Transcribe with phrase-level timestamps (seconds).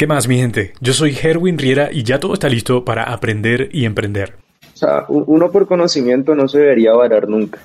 [0.00, 0.72] ¿Qué más, mi gente?
[0.80, 4.32] Yo soy Herwin Riera y ya todo está listo para aprender y emprender.
[4.72, 7.60] O sea, uno por conocimiento no se debería varar nunca.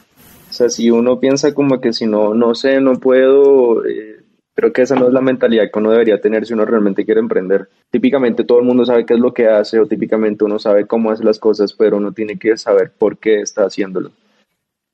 [0.50, 4.18] O sea, si uno piensa como que si no, no sé, no puedo, eh,
[4.54, 7.22] creo que esa no es la mentalidad que uno debería tener si uno realmente quiere
[7.22, 7.70] emprender.
[7.90, 11.12] Típicamente todo el mundo sabe qué es lo que hace o típicamente uno sabe cómo
[11.12, 14.12] hace las cosas, pero uno tiene que saber por qué está haciéndolo.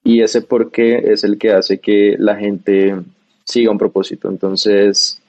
[0.03, 2.97] Y ese por qué es el que hace que la gente
[3.45, 4.29] siga un propósito.
[4.29, 5.20] Entonces,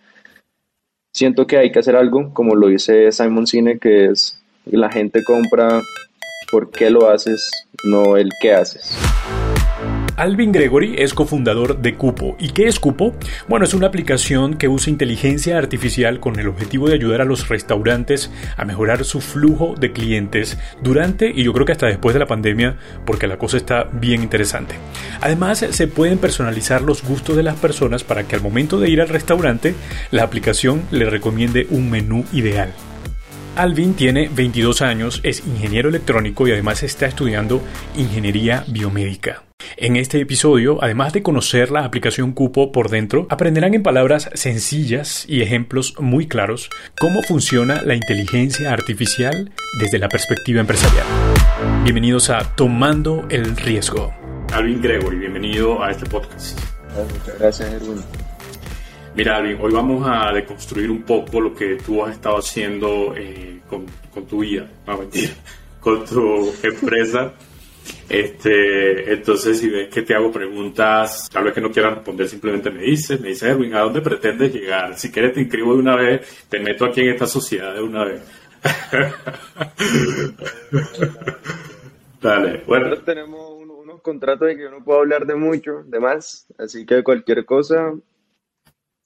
[1.12, 5.22] siento que hay que hacer algo, como lo dice Simon Cine, que es la gente
[5.24, 5.80] compra
[6.50, 7.50] por qué lo haces,
[7.84, 8.96] no el qué haces.
[10.16, 12.36] Alvin Gregory es cofundador de Cupo.
[12.38, 13.14] ¿Y qué es Cupo?
[13.48, 17.48] Bueno, es una aplicación que usa inteligencia artificial con el objetivo de ayudar a los
[17.48, 22.20] restaurantes a mejorar su flujo de clientes durante y yo creo que hasta después de
[22.20, 24.74] la pandemia, porque la cosa está bien interesante.
[25.20, 29.00] Además, se pueden personalizar los gustos de las personas para que al momento de ir
[29.00, 29.74] al restaurante,
[30.10, 32.72] la aplicación le recomiende un menú ideal.
[33.54, 37.60] Alvin tiene 22 años, es ingeniero electrónico y además está estudiando
[37.96, 39.42] ingeniería biomédica.
[39.76, 45.24] En este episodio, además de conocer la aplicación Cupo por dentro, aprenderán en palabras sencillas
[45.28, 51.06] y ejemplos muy claros cómo funciona la inteligencia artificial desde la perspectiva empresarial.
[51.84, 54.14] Bienvenidos a Tomando el Riesgo.
[54.52, 56.58] Alvin Gregory, bienvenido a este podcast.
[56.94, 58.02] Muchas gracias, Erwin.
[59.14, 63.60] Mira, Alvin, hoy vamos a deconstruir un poco lo que tú has estado haciendo eh,
[63.68, 63.84] con,
[64.26, 65.34] tu vida, no mentira,
[65.80, 67.34] con tu empresa.
[68.08, 72.70] Este, entonces, si ves que te hago preguntas, tal vez que no quieras responder, simplemente
[72.70, 74.96] me dices, me dices, Erwin, ¿a dónde pretendes llegar?
[74.96, 78.04] Si quieres, te inscribo de una vez, te meto aquí en esta sociedad de una
[78.04, 78.22] vez.
[82.22, 82.96] Dale, bueno.
[82.98, 87.02] tenemos unos contratos de que yo no puedo hablar de mucho, de más, así que
[87.02, 87.92] cualquier cosa,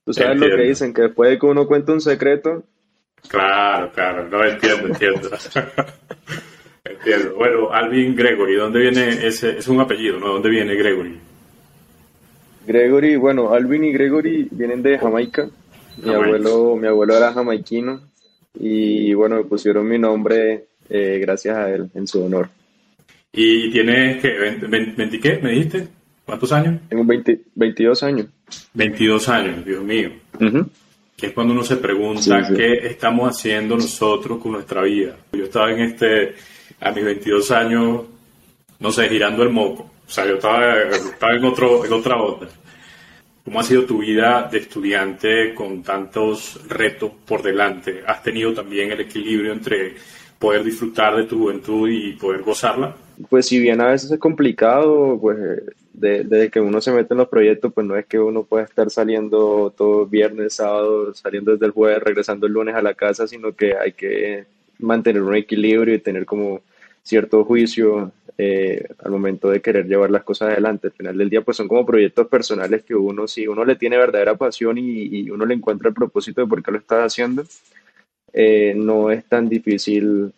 [0.06, 2.62] Tú sabes lo que dicen, que después de que uno cuenta un secreto.
[3.28, 5.30] Claro, claro, no entiendo, entiendo.
[6.84, 7.34] entiendo.
[7.34, 9.58] Bueno, Alvin Gregory, ¿dónde viene ese?
[9.58, 10.28] Es un apellido, ¿no?
[10.28, 11.18] ¿Dónde viene Gregory?
[12.68, 15.48] Gregory, bueno, Alvin y Gregory vienen de Jamaica.
[16.00, 18.00] Mi abuelo, mi abuelo era jamaiquino
[18.58, 22.48] y bueno, me pusieron mi nombre eh, gracias a él, en su honor.
[23.32, 24.38] ¿Y tienes qué?
[24.38, 25.38] ¿20, qué?
[25.42, 25.88] ¿Me dijiste?
[26.26, 26.80] ¿Cuántos años?
[26.88, 28.26] Tengo 20, 22 años.
[28.74, 30.10] 22 años, Dios mío.
[31.16, 35.16] Que es cuando uno se pregunta qué estamos haciendo nosotros con nuestra vida.
[35.32, 36.34] Yo estaba en este,
[36.80, 38.02] a mis 22 años,
[38.80, 39.88] no sé, girando el moco.
[40.06, 42.48] O sea, yo estaba, estaba en, otro, en otra onda.
[43.44, 48.02] ¿Cómo ha sido tu vida de estudiante con tantos retos por delante?
[48.04, 49.94] ¿Has tenido también el equilibrio entre
[50.40, 52.96] poder disfrutar de tu juventud y poder gozarla?
[53.30, 55.38] Pues si bien a veces es complicado, pues
[55.96, 58.90] desde que uno se mete en los proyectos, pues no es que uno pueda estar
[58.90, 63.54] saliendo todo viernes, sábado, saliendo desde el jueves, regresando el lunes a la casa, sino
[63.54, 64.44] que hay que
[64.78, 66.60] mantener un equilibrio y tener como
[67.02, 70.88] cierto juicio eh, al momento de querer llevar las cosas adelante.
[70.88, 73.96] Al final del día, pues son como proyectos personales que uno, si uno le tiene
[73.96, 77.44] verdadera pasión y, uno le encuentra el propósito de por qué lo está haciendo,
[78.32, 80.32] eh, no es tan difícil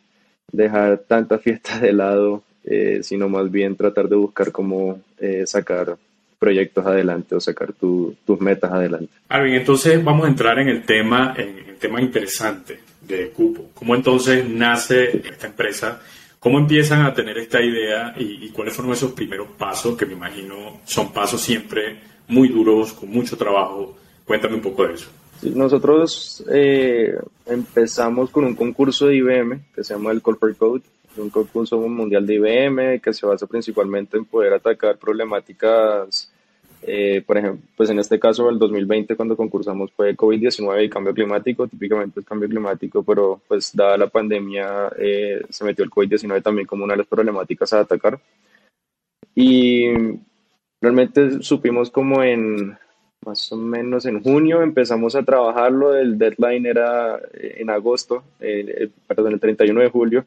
[0.52, 5.96] dejar tantas fiestas de lado eh, sino más bien tratar de buscar cómo eh, sacar
[6.38, 9.08] proyectos adelante o sacar tus metas adelante.
[9.30, 13.70] Alvin, entonces vamos a entrar en el tema, en el tema interesante de Cupo.
[13.72, 16.02] ¿Cómo entonces nace esta empresa?
[16.38, 20.80] ¿Cómo empiezan a tener esta idea y, cuáles fueron esos primeros pasos que me imagino
[20.84, 21.96] son pasos siempre
[22.28, 23.96] muy duros, con mucho trabajo?
[24.26, 25.08] Cuéntame un poco de eso.
[25.54, 27.14] nosotros eh,
[27.46, 30.82] empezamos con un concurso de IBM que se llama el Corporate Code
[31.16, 36.30] un concurso mundial de IBM que se basa principalmente en poder atacar problemáticas,
[36.82, 41.12] eh, por ejemplo, pues en este caso el 2020 cuando concursamos fue COVID-19 y cambio
[41.12, 46.42] climático, típicamente es cambio climático, pero pues dada la pandemia eh, se metió el COVID-19
[46.42, 48.20] también como una de las problemáticas a atacar.
[49.34, 49.86] Y
[50.80, 52.76] realmente supimos como en
[53.24, 59.34] más o menos en junio empezamos a trabajarlo, el deadline era en agosto, eh, perdón,
[59.34, 60.24] el 31 de julio,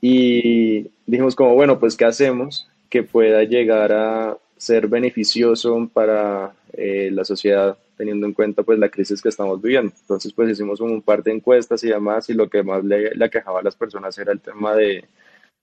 [0.00, 7.10] y dijimos como, bueno, pues ¿qué hacemos que pueda llegar a ser beneficioso para eh,
[7.12, 9.92] la sociedad teniendo en cuenta pues la crisis que estamos viviendo.
[10.00, 13.24] Entonces pues hicimos un par de encuestas y demás y lo que más le, le
[13.24, 15.04] aquejaba a las personas era el tema de,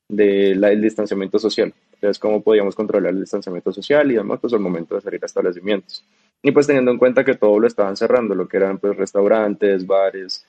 [0.09, 1.73] de la, el distanciamiento social.
[1.93, 5.25] Entonces cómo podíamos controlar el distanciamiento social y además pues al momento de salir a
[5.25, 6.03] establecimientos.
[6.43, 9.85] Y pues teniendo en cuenta que todo lo estaban cerrando, lo que eran pues restaurantes,
[9.85, 10.45] bares,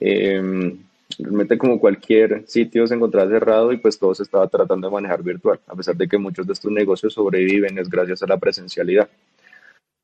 [0.00, 0.76] eh,
[1.18, 5.22] realmente como cualquier sitio se encontraba cerrado y pues todo se estaba tratando de manejar
[5.22, 9.08] virtual, a pesar de que muchos de estos negocios sobreviven es gracias a la presencialidad.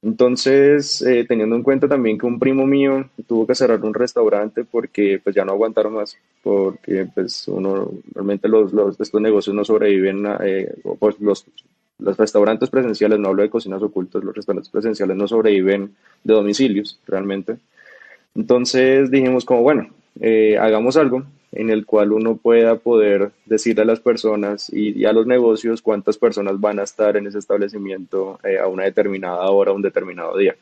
[0.05, 4.65] Entonces, eh, teniendo en cuenta también que un primo mío tuvo que cerrar un restaurante
[4.65, 9.65] porque pues ya no aguantaron más, porque pues uno, realmente los, los estos negocios no
[9.65, 11.47] sobreviven, eh, pues los,
[12.01, 15.95] los restaurantes presenciales, no hablo de cocinas ocultas, los restaurantes presenciales no sobreviven
[16.25, 17.59] de domicilios realmente.
[18.35, 19.89] Entonces dijimos como, bueno,
[20.21, 25.13] eh, hagamos algo en el cual uno pueda poder decirle a las personas y, a
[25.13, 29.73] los negocios cuántas personas van a estar en ese establecimiento eh, a una determinada hora,
[29.73, 30.57] un determinado día.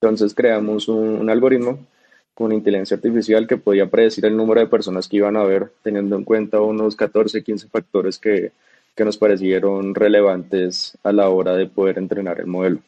[0.00, 1.86] Entonces creamos un, algoritmo
[2.34, 6.16] con inteligencia artificial que podía predecir el número de personas que iban a haber, teniendo
[6.16, 8.52] en cuenta unos 14, 15 factores que,
[8.94, 12.78] que nos parecieron relevantes a la hora de poder entrenar el modelo.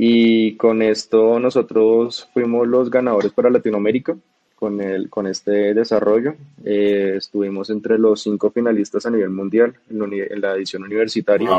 [0.00, 4.16] Y con esto nosotros fuimos los ganadores para Latinoamérica
[4.54, 6.36] con, el, con este desarrollo.
[6.64, 11.50] Eh, estuvimos entre los cinco finalistas a nivel mundial en, la edición universitaria.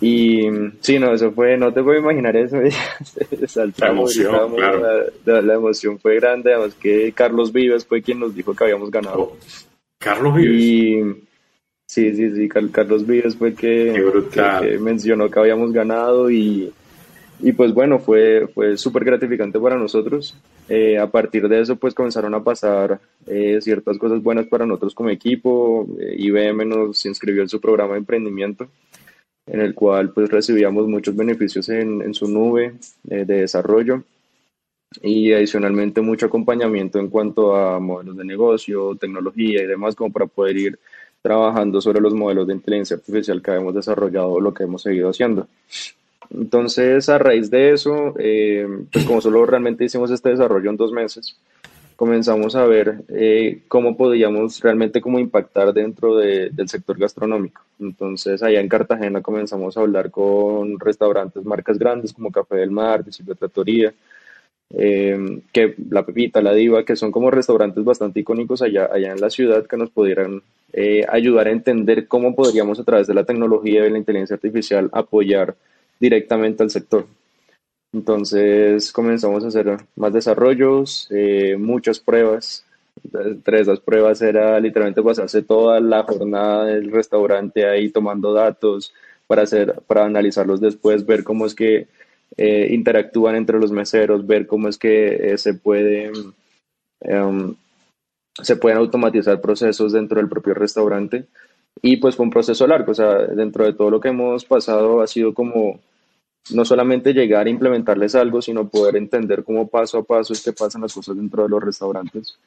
[0.00, 0.48] Y
[0.80, 2.56] sí, no, eso fue, no te puedo imaginar eso.
[3.78, 4.54] la emoción,
[5.24, 9.20] la, emoción fue grande, además que Carlos Vives fue quien nos dijo que habíamos ganado.
[9.22, 9.36] Oh,
[9.98, 10.62] Carlos Vives.
[10.62, 11.02] Y,
[11.84, 16.72] sí, sí, sí, Carlos Vives fue que, que mencionó que habíamos ganado y
[17.40, 20.34] y pues bueno, fue, fue súper gratificante para nosotros.
[20.68, 24.94] Eh, a partir de eso, pues comenzaron a pasar eh, ciertas cosas buenas para nosotros
[24.94, 25.86] como equipo.
[26.00, 28.68] Eh, IBM nos inscribió en su programa de emprendimiento,
[29.46, 34.02] en el cual pues recibíamos muchos beneficios en, en su nube de desarrollo
[35.02, 40.26] y adicionalmente mucho acompañamiento en cuanto a modelos de negocio, tecnología y demás, como para
[40.26, 40.78] poder ir
[41.22, 45.46] trabajando sobre los modelos de inteligencia artificial que hemos desarrollado, lo que hemos seguido haciendo.
[46.30, 50.92] Entonces, a raíz de eso, eh, pues como solo realmente hicimos este desarrollo en dos
[50.92, 51.36] meses,
[51.96, 57.62] comenzamos a ver eh, cómo podíamos realmente como impactar dentro del sector gastronómico.
[57.80, 63.04] Entonces, allá en Cartagena comenzamos a hablar con restaurantes, marcas grandes como Café del Mar,
[63.04, 63.94] Disciplina Trattoria,
[64.70, 69.20] eh, que La Pepita, La Diva, que son como restaurantes bastante icónicos allá, allá en
[69.20, 70.42] la ciudad que nos pudieran
[71.10, 75.56] ayudar a entender cómo podríamos a través de la tecnología y la inteligencia artificial apoyar
[76.00, 77.06] directamente al sector.
[77.92, 82.64] Entonces comenzamos a hacer más desarrollos, eh, muchas pruebas.
[83.12, 88.92] Entre esas pruebas era literalmente pasarse toda la jornada del restaurante ahí tomando datos
[89.26, 91.86] para, hacer, para analizarlos después, ver cómo es que
[92.36, 96.12] eh, interactúan entre los meseros, ver cómo es que eh, se pueden
[97.00, 97.54] em,
[98.42, 101.26] se pueden automatizar procesos dentro del propio restaurante.
[101.80, 105.00] Y pues fue un proceso largo, o sea, dentro de todo lo que hemos pasado
[105.00, 105.80] ha sido como
[106.50, 110.52] no solamente llegar a implementarles algo, sino poder entender cómo paso a paso es que
[110.52, 112.38] pasan las cosas dentro de los restaurantes.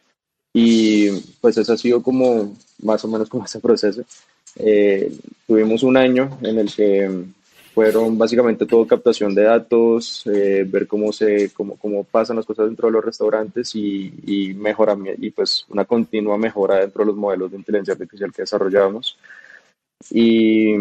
[0.53, 1.09] Y
[1.39, 4.03] pues eso ha sido como más o menos como ese proceso.
[4.55, 5.11] Eh,
[5.47, 7.25] tuvimos un año en el que
[7.73, 12.65] fueron básicamente todo captación de datos, eh, ver cómo se cómo, cómo pasan las cosas
[12.65, 17.51] dentro de los restaurantes y, y y pues una continua mejora dentro de los modelos
[17.51, 19.17] de inteligencia artificial que desarrollábamos.
[20.09, 20.73] Y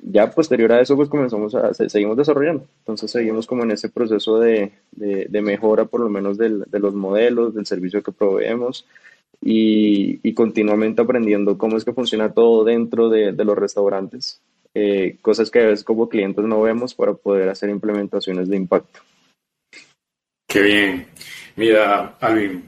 [0.00, 2.66] ya posterior a eso, pues comenzamos a, seguimos desarrollando.
[2.78, 6.94] Entonces seguimos como en ese proceso de, de, mejora, por lo menos del, de los
[6.94, 8.86] modelos, del servicio que proveemos
[9.40, 14.40] y, continuamente aprendiendo cómo es que funciona todo dentro de, de los restaurantes.
[14.74, 19.00] Eh, cosas que a veces como clientes no vemos para poder hacer implementaciones de impacto.
[20.48, 21.06] Qué bien.
[21.56, 22.64] Mira, Alvin,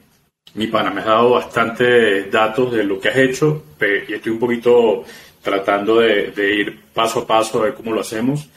[0.55, 3.65] mi pana, me has dado bastante datos de lo que has hecho
[4.08, 5.05] y estoy un poquito
[5.44, 8.48] tratando de, ir paso a paso a ver cómo lo hacemos.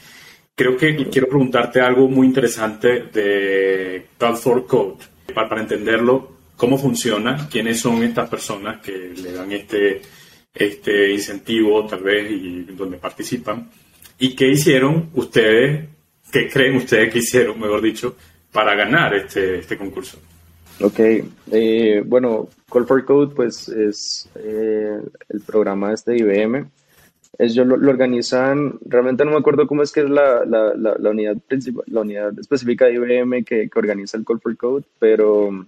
[0.55, 6.79] Creo que quiero preguntarte algo muy interesante de Code for Code, para, para entenderlo, cómo
[6.79, 10.01] funciona, quiénes son estas personas que le dan este,
[10.51, 13.69] este incentivo, tal vez, y donde participan,
[14.17, 15.87] y qué hicieron ustedes,
[16.31, 18.15] qué creen ustedes que hicieron, mejor dicho,
[18.51, 20.17] para ganar este, este concurso.
[20.79, 20.99] Ok,
[21.51, 26.69] eh, bueno, Call for Code pues es eh, el programa este de IBM.
[27.39, 31.09] Ellos lo, lo, organizan, realmente no me acuerdo cómo es que es la, la, la,
[31.09, 35.65] unidad principal, la unidad específica de IBM que, que organiza el Call for Code, pero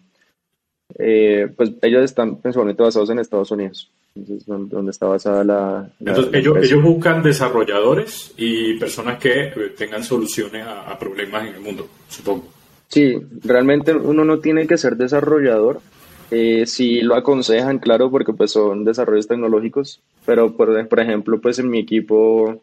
[0.97, 3.91] eh, pues ellos están principalmente basados en Estados Unidos.
[4.15, 5.89] Entonces, donde está basada la...
[5.99, 11.87] Entonces, ellos, ellos, buscan desarrolladores y personas que tengan soluciones a problemas en el mundo,
[12.09, 12.58] supongo.
[12.89, 15.79] Sí, realmente uno no tiene que ser desarrollador.
[16.31, 21.57] Eh, sí lo aconsejan, claro, porque pues son desarrollos tecnológicos, pero por, por ejemplo, pues
[21.59, 22.61] en mi equipo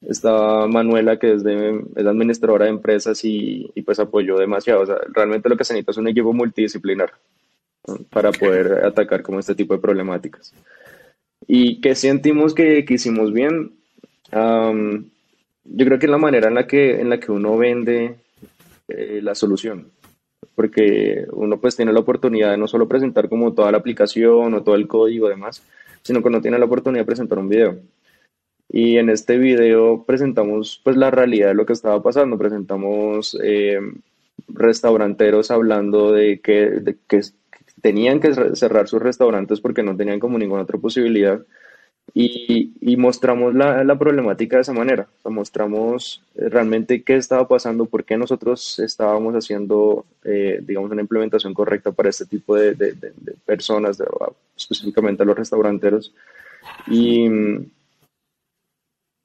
[0.00, 4.82] está Manuela, que es, de, es administradora de empresas y, y, pues apoyó demasiado.
[4.82, 7.12] O sea, realmente lo que se necesita es un equipo multidisciplinar
[8.10, 10.52] para poder atacar como este tipo de problemáticas.
[11.46, 13.72] ¿Y que sentimos que, que hicimos bien?
[14.32, 18.14] yo creo que es la manera en la que, en la que uno vende
[18.90, 19.90] eh, la solución,
[20.54, 24.62] porque uno pues tiene la oportunidad de no solo presentar como toda la aplicación o
[24.62, 25.62] todo el código y demás,
[26.02, 27.78] sino que uno tiene la oportunidad de presentar un video.
[28.72, 33.80] Y en este video presentamos pues la realidad de lo que estaba pasando, presentamos eh,
[34.48, 37.20] restauranteros hablando de que, de que
[37.82, 41.40] tenían que cerrar sus restaurantes porque no tenían como ninguna otra posibilidad
[42.14, 48.04] y, mostramos la, la, problemática de esa manera, mostramos eh, realmente qué estaba pasando, por
[48.04, 52.94] qué nosotros estábamos haciendo, eh, digamos, una implementación correcta para este tipo de, de,
[53.46, 54.02] personas,
[54.56, 56.12] específicamente a los restauranteros.
[56.88, 57.28] Y,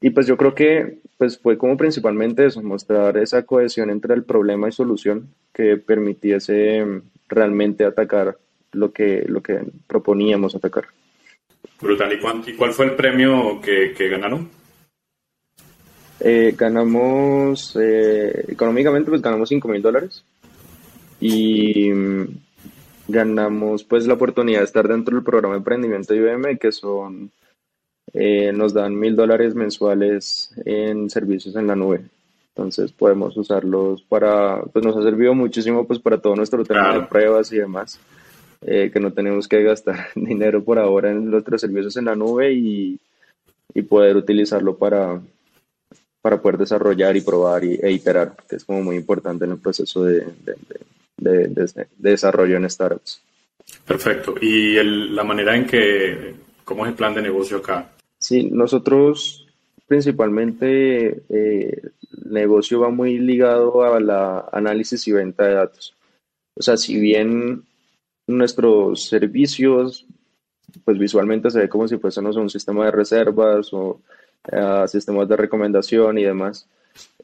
[0.01, 4.23] y pues yo creo que pues fue como principalmente eso, mostrar esa cohesión entre el
[4.23, 6.85] problema y solución que permitiese
[7.29, 8.37] realmente atacar
[8.71, 10.85] lo que, lo que proponíamos atacar.
[11.81, 12.13] Brutal.
[12.47, 14.49] ¿Y, cuál fue el premio que, ganaron?
[16.19, 20.23] Eh, ganamos, eh, económicamente pues ganamos 5 mil dólares
[21.19, 22.25] y mm,
[23.07, 27.31] ganamos pues la oportunidad de estar dentro del programa de emprendimiento de IBM que son,
[28.13, 32.01] eh, nos dan mil dólares mensuales en servicios en la nube.
[32.55, 37.01] Entonces podemos usarlos para, pues nos ha servido muchísimo pues para todo nuestro tema de
[37.05, 37.99] pruebas y demás.
[38.67, 42.51] Eh, que no tenemos que gastar dinero por ahora en nuestros servicios en la nube
[42.51, 42.99] y,
[43.75, 45.21] y poder utilizarlo para,
[46.19, 49.59] para poder desarrollar y probar y, e iterar, que es como muy importante en el
[49.59, 50.25] proceso de,
[51.17, 53.21] de, de, desarrollo en startups.
[53.85, 54.33] Perfecto.
[54.41, 57.91] ¿Y el, la manera en que, cómo es el plan de negocio acá?
[58.17, 59.45] Sí, nosotros
[59.85, 61.81] principalmente eh,
[62.25, 65.93] el negocio va muy ligado a la análisis y venta de datos.
[66.55, 67.63] O sea, si bien
[68.27, 70.05] nuestros servicios,
[70.83, 74.01] pues visualmente se ve como si fuésemos un sistema de reservas o
[74.51, 76.67] uh, sistemas de recomendación y demás.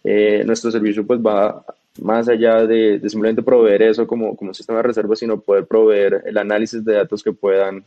[0.03, 1.63] Eh, nuestro servicio pues va
[2.01, 6.37] más allá de, simplemente proveer eso como, como sistema de reservas, sino poder proveer el
[6.37, 7.83] análisis de datos que puedan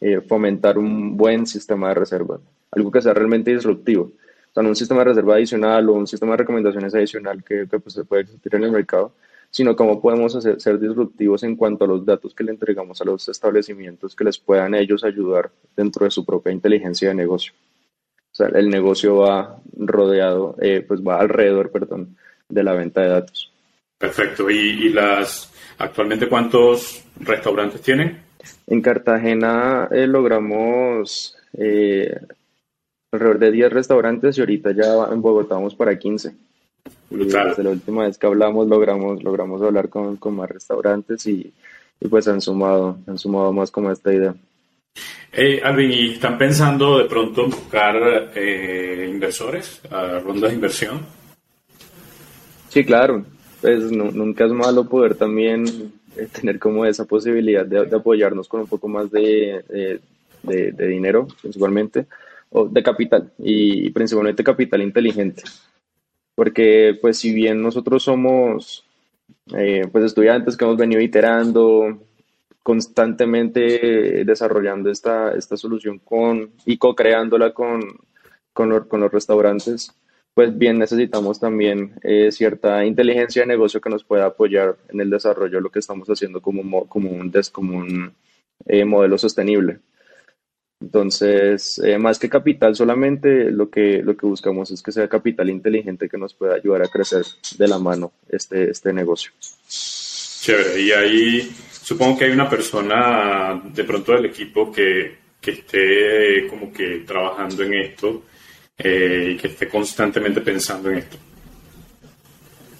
[0.00, 2.38] eh, fomentar un buen sistema de reserva,
[2.70, 4.12] algo que sea realmente disruptivo.
[4.50, 7.66] O sea, no un sistema de reserva adicional o un sistema de recomendaciones adicional que,
[7.68, 9.12] que pues, se puede existir en el mercado,
[9.54, 13.04] sino cómo podemos hacer, ser disruptivos en cuanto a los datos que le entregamos a
[13.04, 17.52] los establecimientos que les puedan ellos ayudar dentro de su propia inteligencia de negocio.
[18.32, 22.16] O sea, el negocio va rodeado, eh, pues va alrededor, perdón,
[22.48, 23.52] de la venta de datos.
[23.96, 24.50] Perfecto.
[24.50, 28.22] ¿Y, las actualmente cuántos restaurantes tienen?
[28.66, 32.12] En Cartagena eh, logramos eh,
[33.12, 36.34] alrededor de 10 restaurantes y ahorita ya en Bogotá vamos para 15
[37.16, 41.52] desde la última vez que hablamos logramos, logramos hablar con, con más restaurantes y,
[42.00, 44.34] y, pues han sumado, han sumado más como esta idea.
[45.32, 51.00] Hey, Alvin, ¿y están pensando de pronto buscar eh, inversores, a rondas de inversión?
[52.68, 53.24] Sí, claro.
[53.60, 55.64] Pues nunca es malo poder también
[56.16, 60.00] eh, tener como esa posibilidad de, apoyarnos con un poco más de,
[60.42, 62.06] de, de dinero, principalmente,
[62.50, 65.42] o de capital, y principalmente capital inteligente
[66.34, 68.84] porque pues si bien nosotros somos
[69.56, 71.98] eh, pues estudiantes que hemos venido iterando,
[72.62, 77.82] constantemente desarrollando esta, esta solución con, y co-creándola con,
[78.52, 79.92] con, los restaurantes,
[80.32, 85.10] pues bien necesitamos también eh, cierta inteligencia de negocio que nos pueda apoyar en el
[85.10, 88.14] desarrollo de lo que estamos haciendo como, como un, como un
[88.66, 89.80] eh, modelo sostenible.
[90.84, 95.48] Entonces, eh, más que capital solamente, lo que, lo que buscamos es que sea capital
[95.48, 97.24] inteligente que nos pueda ayudar a crecer
[97.56, 99.32] de la mano este, este negocio.
[99.66, 106.46] Chévere, y ahí supongo que hay una persona de pronto del equipo que, que esté
[106.48, 108.24] como que trabajando en esto
[108.76, 111.16] eh, y que esté constantemente pensando en esto.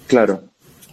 [0.05, 0.43] Claro,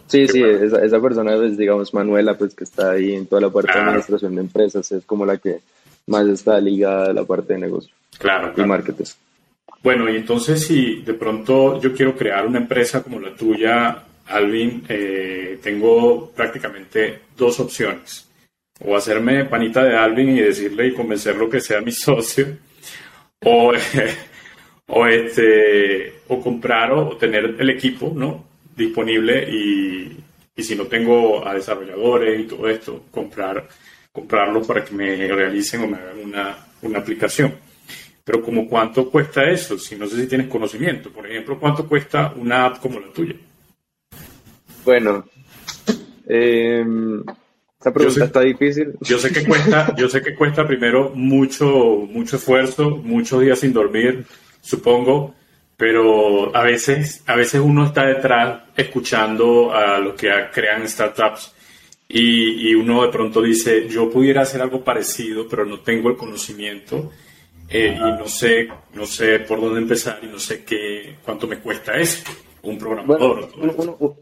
[0.06, 3.48] Sí, sí, esa, esa, persona es, digamos, Manuela, pues que está ahí en toda la
[3.48, 5.60] parte de administración de empresas, es como la que
[6.06, 7.92] más está ligada a la parte de negocio.
[8.18, 8.52] Claro.
[8.56, 9.04] Y marketing.
[9.82, 14.84] Bueno, y entonces si de pronto yo quiero crear una empresa como la tuya, Alvin,
[14.88, 18.28] eh, tengo prácticamente dos opciones.
[18.84, 22.56] O hacerme panita de Alvin y decirle y convencerlo que sea mi socio,
[23.44, 23.72] o,
[24.88, 28.44] o, este, o comprar o, tener el equipo ¿no?
[28.76, 30.16] disponible y,
[30.54, 33.66] y si no tengo a desarrolladores y todo esto, comprar
[34.12, 37.54] comprarlo para que me realicen o me hagan una, una aplicación.
[38.24, 42.32] Pero como cuánto cuesta eso, si no sé si tienes conocimiento, por ejemplo, cuánto cuesta
[42.36, 43.34] una app como la tuya.
[44.84, 45.24] Bueno,
[46.26, 46.84] eh,
[47.78, 48.94] esta pregunta está difícil.
[49.00, 53.72] Yo sé que cuesta, yo sé que cuesta primero mucho, mucho esfuerzo, muchos días sin
[53.72, 54.24] dormir,
[54.60, 55.34] supongo,
[55.76, 61.52] pero a veces, a veces uno está detrás escuchando a los que crean startups
[62.14, 67.10] y, uno de pronto dice, yo pudiera hacer algo parecido, pero no tengo el conocimiento
[67.70, 71.58] eh, y no sé, no sé por dónde empezar y no sé qué, cuánto me
[71.58, 72.30] cuesta eso,
[72.62, 73.48] un programador.
[73.56, 74.16] uno, o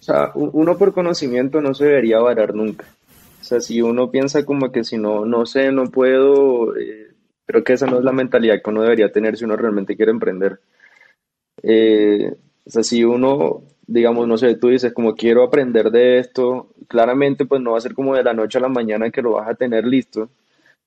[0.00, 2.84] sea, uno por conocimiento no se debería varar nunca.
[3.40, 7.08] O sea, si uno piensa como que si no, no sé, no puedo, eh,
[7.46, 10.12] creo que esa no es la mentalidad que uno debería tener si uno realmente quiere
[10.12, 10.60] emprender.
[11.62, 12.34] Eh,
[12.66, 17.46] o sea, si uno digamos, no sé, tú dices como quiero aprender de esto, claramente
[17.46, 19.48] pues no va a ser como de la noche a la mañana que lo vas
[19.48, 20.28] a tener listo,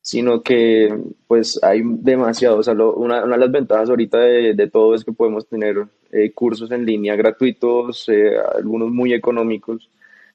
[0.01, 0.93] sino que
[1.27, 5.48] pues hay demasiado, o sea, una, de las ventajas ahorita de, todo es que podemos
[5.48, 9.89] tener eh, cursos en línea gratuitos, eh, algunos muy económicos,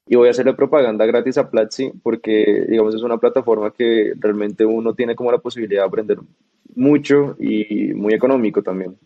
[0.07, 4.65] y voy a hacerle propaganda gratis a Platzi porque, digamos, es una plataforma que realmente
[4.65, 6.17] uno tiene como la posibilidad de aprender
[6.75, 8.97] mucho y muy económico también.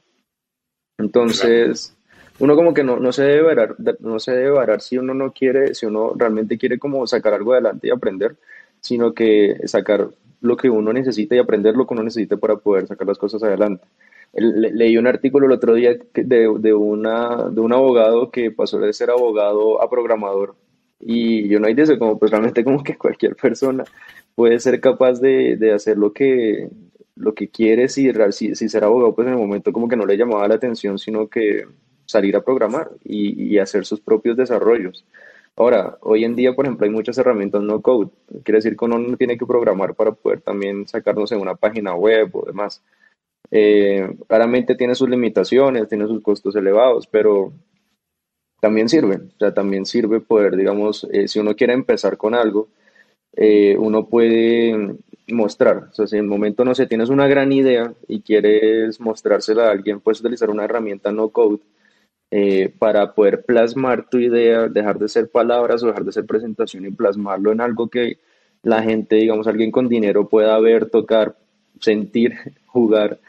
[0.97, 1.93] Entonces
[2.39, 5.31] uno como que no, no se debe varar, no se debe varar si uno no
[5.31, 8.35] quiere, si uno realmente quiere como sacar algo adelante y aprender,
[8.79, 10.09] sino que sacar
[10.41, 13.41] lo que uno necesita y aprender lo que uno necesita para poder sacar las cosas
[13.43, 13.85] adelante.
[14.33, 18.93] leí un artículo el otro día de, de, una, de un abogado que pasó de
[18.93, 20.55] ser abogado a programador
[20.99, 23.83] y uno ahí dice como pues realmente como que cualquier persona
[24.35, 26.69] puede ser capaz de, de hacer lo que,
[27.15, 30.05] lo que quiere si, si, si ser abogado pues en el momento como que no
[30.05, 31.65] le llamaba la atención, sino que
[32.05, 35.05] salir a programar y, hacer sus propios desarrollos.
[35.55, 38.09] Ahora, hoy en día, por ejemplo, hay muchas herramientas no code.
[38.43, 41.93] Quiere decir que uno no tiene que programar para poder también sacarnos en una página
[41.95, 42.81] web o demás.
[43.51, 47.53] Eh, claramente tiene sus limitaciones, tiene sus costos elevados, pero
[48.59, 49.17] también sirve.
[49.17, 52.69] O sea, también sirve poder, digamos, eh, si uno quiere empezar con algo,
[53.35, 54.95] eh, uno puede
[55.27, 55.89] mostrar.
[55.91, 59.67] O sea, si en el momento, no sé, tienes una gran idea y quieres mostrársela
[59.67, 61.59] a alguien, puedes utilizar una herramienta no code
[62.35, 66.83] eh, para poder plasmar tu idea, dejar de ser palabras o dejar de ser presentación
[66.83, 68.17] y plasmarlo en algo que
[68.63, 71.37] la gente, digamos, alguien con dinero pueda ver, tocar,
[71.79, 72.33] sentir,
[72.65, 73.19] jugar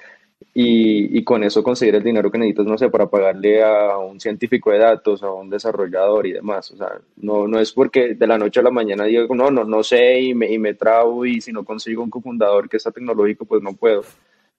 [0.55, 4.71] y, con eso conseguir el dinero que necesitas, no sé, para pagarle a un científico
[4.71, 6.71] de datos, a un desarrollador y demás.
[6.71, 9.65] O sea, no, no es porque de la noche a la mañana digo, no, no,
[9.65, 12.91] no sé y me, y me trabo y si no consigo un cofundador que está
[12.91, 14.03] tecnológico, pues no puedo.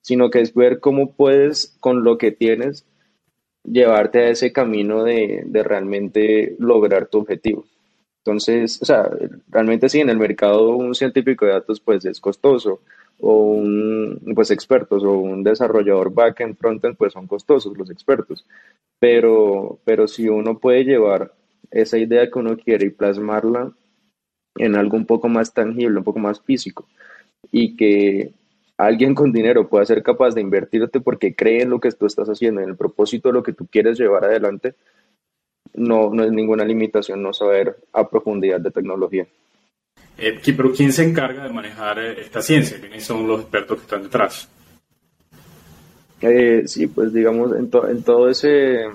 [0.02, 2.86] Sino que es ver cómo puedes, con lo que tienes,
[3.66, 7.64] llevarte a ese camino de, de, realmente lograr tu objetivo.
[8.24, 9.10] Entonces, o sea,
[9.48, 12.80] realmente sí, en el mercado un científico de datos pues es costoso,
[13.20, 18.44] o un, pues expertos, o un desarrollador backend, frontend, pues son costosos los expertos.
[18.98, 21.32] Pero, pero si uno puede llevar
[21.70, 23.72] esa idea que uno quiere y plasmarla
[24.56, 26.86] en algo un poco más tangible, un poco más físico,
[27.50, 28.32] y que
[28.76, 32.28] alguien con dinero pueda ser capaz de invertirte porque cree en lo que tú estás
[32.28, 34.74] haciendo, en el propósito de lo que tú quieres llevar adelante,
[35.74, 39.26] no, no es ninguna limitación no saber a profundidad de tecnología.
[40.18, 42.80] Eh, pero ¿quién se encarga de manejar eh, esta ciencia?
[42.80, 44.48] ¿Quiénes son los expertos que están detrás?
[46.22, 48.86] Eh, sí, pues digamos, en, en todo ese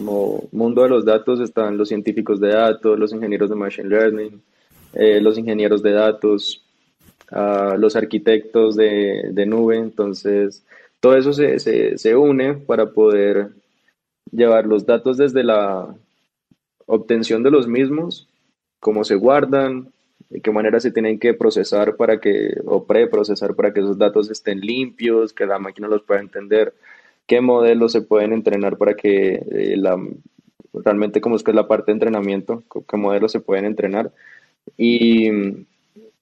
[0.00, 4.42] mundo de los datos están los científicos de datos, los ingenieros de Machine Learning,
[5.20, 6.65] los ingenieros de datos,
[7.30, 10.64] los arquitectos de, de, nube, entonces
[11.00, 13.50] todo eso se, se, se, une para poder
[14.30, 15.94] llevar los datos desde la
[16.86, 18.28] obtención de los mismos,
[18.80, 19.92] cómo se guardan,
[20.30, 24.30] de qué manera se tienen que procesar para que, o preprocesar para que esos datos
[24.30, 26.74] estén limpios, que la máquina los pueda entender,
[27.26, 29.82] qué modelos se pueden entrenar para que eh,
[30.72, 34.12] realmente como es que es la parte de entrenamiento, qué modelos se pueden entrenar.
[34.76, 35.30] Y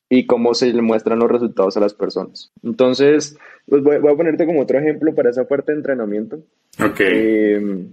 [0.09, 2.53] y cómo se le muestran los resultados a las personas.
[2.63, 3.37] Entonces,
[3.67, 6.37] pues voy, a ponerte como otro ejemplo para esa parte de entrenamiento.
[6.83, 7.01] Ok.
[7.01, 7.87] Eh,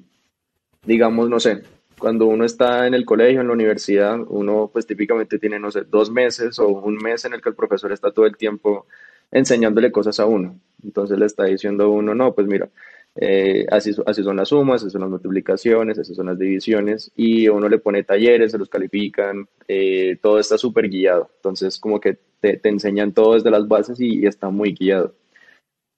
[0.85, 1.61] digamos, no sé,
[2.01, 5.83] cuando uno está en el colegio, en la universidad, uno pues típicamente tiene, no sé,
[5.83, 8.87] dos meses o un mes en el que el profesor está todo el tiempo
[9.31, 10.59] enseñándole cosas a uno.
[10.83, 12.69] Entonces le está diciendo a uno, no, pues mira,
[13.15, 17.47] eh, así, así son las sumas, así son las multiplicaciones, así son las divisiones, y
[17.49, 21.29] uno le pone talleres, se los califican, eh, todo está súper guiado.
[21.37, 25.13] Entonces, como que te, enseñan todo desde las bases y, está muy guiado.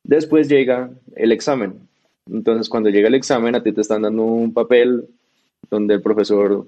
[0.03, 1.87] Después llega el examen.
[2.29, 5.07] Entonces, cuando llega el examen, a ti te están dando un papel
[5.69, 6.67] donde el profesor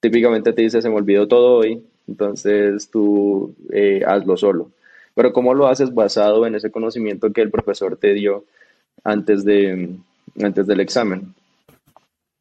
[0.00, 4.70] típicamente te dice, se me olvidó todo hoy, entonces tú eh, hazlo solo.
[5.14, 8.44] Pero ¿cómo lo haces basado en ese conocimiento que el profesor te dio
[9.04, 9.96] antes, de,
[10.40, 11.34] antes del examen.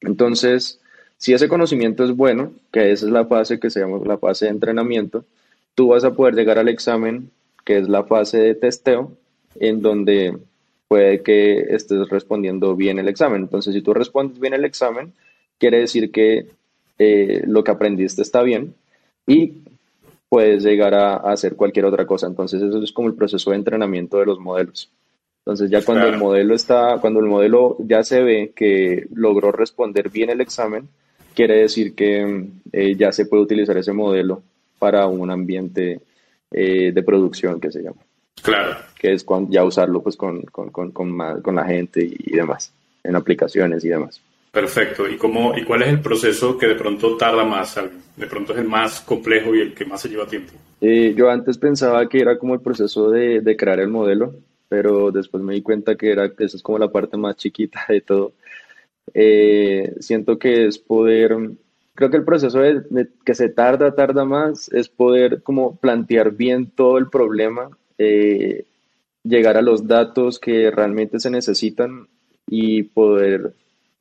[0.01, 0.79] Entonces,
[1.17, 4.45] si ese conocimiento es bueno, que esa es la fase que se llama la fase
[4.45, 5.23] de entrenamiento,
[5.75, 7.29] tú vas a poder llegar al examen,
[7.63, 9.11] que es la fase de testeo,
[9.59, 10.37] en donde
[10.87, 13.43] puede que estés respondiendo bien el examen.
[13.43, 15.13] Entonces, si tú respondes bien el examen,
[15.57, 16.47] quiere decir que
[16.97, 18.73] eh, lo que aprendiste está bien
[19.25, 19.53] y
[20.27, 22.27] puedes llegar a, hacer cualquier otra cosa.
[22.27, 24.89] Entonces, eso es como el proceso de entrenamiento de los modelos.
[25.45, 30.09] Entonces, ya cuando el modelo está, cuando el modelo ya se ve que logró responder
[30.09, 30.87] bien el examen,
[31.33, 34.43] quiere decir que eh, ya se puede utilizar ese modelo
[34.77, 35.99] para un ambiente
[36.51, 38.01] eh, de producción que se llama.
[38.41, 38.77] Claro.
[38.99, 42.73] Que es ya usarlo pues con, con, con, con, la gente y demás,
[43.03, 44.21] en aplicaciones y demás.
[44.51, 45.07] Perfecto.
[45.07, 47.79] ¿Y cómo y cuál es el proceso que de pronto tarda más?
[48.15, 50.53] De pronto es el más complejo y el que más se lleva tiempo.
[50.81, 54.33] Eh, yo antes pensaba que era como el proceso de, de, crear el modelo,
[54.71, 57.99] pero después me di cuenta que era esa es como la parte más chiquita de
[57.99, 58.31] todo.
[59.13, 61.35] Eh, siento que es poder,
[61.93, 66.71] creo que el proceso de, que se tarda, tarda más, es poder como plantear bien
[66.71, 68.63] todo el problema, eh,
[69.23, 72.07] llegar a los datos que realmente se necesitan
[72.47, 73.53] y poder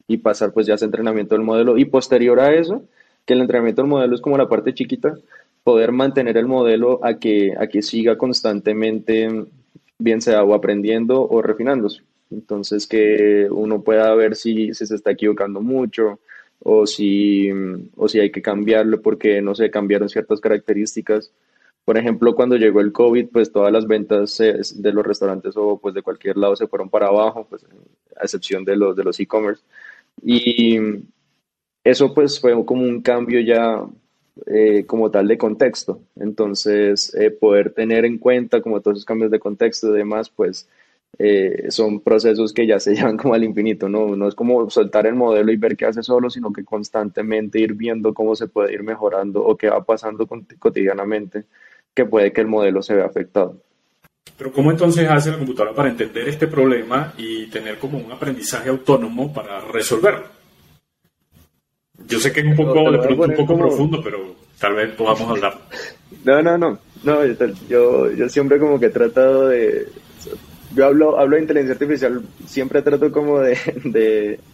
[0.06, 1.78] y pasar pues ya ese entrenamiento del modelo.
[1.78, 2.84] Y posterior a eso,
[3.26, 5.18] que el entrenamiento del modelo es como la parte chiquita,
[5.64, 9.28] poder mantener el modelo a que, a que siga constantemente,
[10.00, 12.02] bien sea o aprendiendo o refinándose.
[12.30, 16.20] Entonces que uno pueda ver si, se está equivocando mucho
[16.60, 17.50] o si,
[17.96, 21.32] o si hay que cambiarlo porque, no sé, cambiaron ciertas características.
[21.84, 25.94] Por ejemplo, cuando llegó el COVID, pues todas las ventas de los restaurantes o pues
[25.94, 27.64] de cualquier lado se fueron para abajo, pues
[28.16, 29.62] a excepción de los de los e-commerce.
[30.22, 30.78] Y
[31.84, 33.84] eso pues fue como un cambio ya
[34.46, 36.00] eh, como tal de contexto.
[36.16, 40.68] Entonces, eh, poder tener en cuenta como todos esos cambios de contexto y demás, pues
[41.18, 44.16] eh, son procesos que ya se llevan como al infinito, ¿no?
[44.16, 47.74] No es como soltar el modelo y ver qué hace solo, sino que constantemente ir
[47.74, 50.26] viendo cómo se puede ir mejorando o qué va pasando
[50.58, 51.44] cotidianamente,
[51.94, 53.56] que puede que el modelo se vea afectado.
[54.38, 58.70] Pero ¿cómo entonces hace la computadora para entender este problema y tener como un aprendizaje
[58.70, 60.39] autónomo para resolverlo?
[62.08, 65.30] Yo sé que es un poco, de pronto un poco profundo, pero tal vez podamos
[65.30, 65.58] hablar.
[66.24, 66.78] No, no, no.
[67.04, 67.24] no
[67.68, 69.88] yo, yo siempre como que he tratado de...
[70.74, 74.38] Yo hablo, hablo de inteligencia artificial, siempre trato como de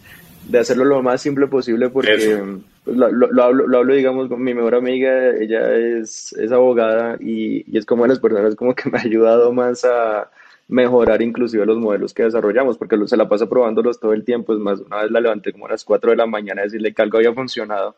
[0.47, 2.41] de hacerlo lo más simple posible porque
[2.83, 7.17] pues, lo, lo, hablo, lo, hablo, digamos, con mi mejor amiga, ella es, es abogada
[7.19, 10.29] y, y, es como de las personas como que me ha ayudado más a
[10.67, 14.59] mejorar inclusive los modelos que desarrollamos, porque se la pasa probándolos todo el tiempo, es
[14.59, 17.01] más, una vez la levanté como a las 4 de la mañana a decirle que
[17.01, 17.95] algo había funcionado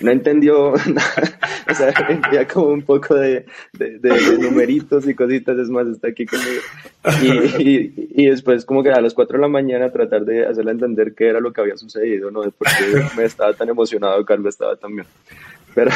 [0.00, 0.72] no entendió
[1.70, 6.26] o sea, entendía como un poco de, de, numeritos y cositas, es más, está aquí
[6.26, 6.62] conmigo.
[7.58, 11.14] Y, y, después como que a las 4 de la mañana tratar de hacerle entender
[11.14, 12.42] qué era lo que había sucedido, ¿no?
[12.42, 15.06] De por qué me estaba tan emocionado, Carlos estaba también.
[15.74, 15.90] Pero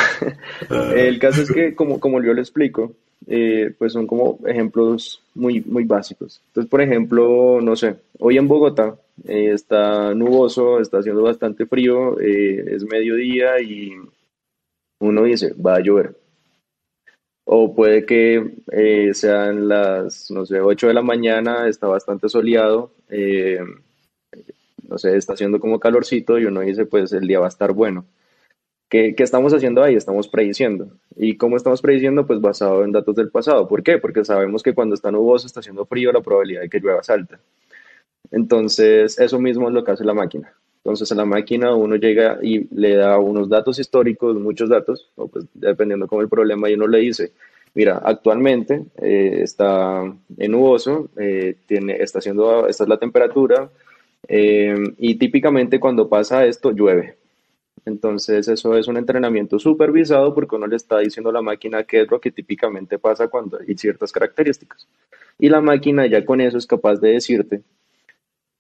[0.95, 2.93] el caso es que, como, como yo le explico,
[3.27, 6.41] eh, pues son como ejemplos muy, muy básicos.
[6.49, 8.97] Entonces, por ejemplo, no sé, hoy en Bogotá
[9.27, 13.93] eh, está nuboso, está haciendo bastante frío, eh, es mediodía y
[15.01, 16.17] uno dice, va a llover.
[17.47, 18.43] O puede que
[19.13, 22.93] sean las, no sé, 8 de la mañana, está bastante soleado,
[24.89, 27.73] no sé, está haciendo como calorcito y uno dice, pues el día va a estar
[27.73, 28.07] bueno.
[28.89, 29.95] ¿Qué, estamos haciendo ahí?
[29.95, 30.89] Estamos prediciendo.
[31.17, 32.27] ¿Y cómo estamos prediciendo?
[32.27, 33.67] Pues basado en datos del pasado.
[33.67, 33.99] ¿Por qué?
[33.99, 37.11] Porque sabemos que cuando está nuboso, está haciendo frío, la probabilidad de que llueva es
[37.11, 37.41] alta.
[38.31, 40.55] Entonces, eso mismo es lo que hace la máquina.
[40.85, 45.29] Entonces, a la máquina uno llega y le da unos datos históricos, muchos datos, o
[45.29, 47.33] pues dependiendo cómo el problema, y uno le dice,
[47.75, 50.03] mira, actualmente eh, está
[50.37, 53.71] en nuboso, eh, tiene, está haciendo, esta es la temperatura,
[54.29, 57.17] eh, y típicamente cuando pasa esto, llueve.
[57.87, 62.03] Entonces eso es un entrenamiento supervisado porque uno le está diciendo a la máquina qué
[62.03, 64.87] es lo que típicamente pasa cuando hay ciertas características.
[65.39, 67.63] Y la máquina ya con eso es capaz de decirte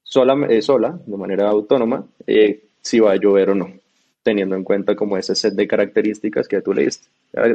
[0.02, 3.72] sola, eh, sola de manera autónoma, eh, si va a llover o no,
[4.22, 7.08] teniendo en cuenta como ese set de características que tú le diste.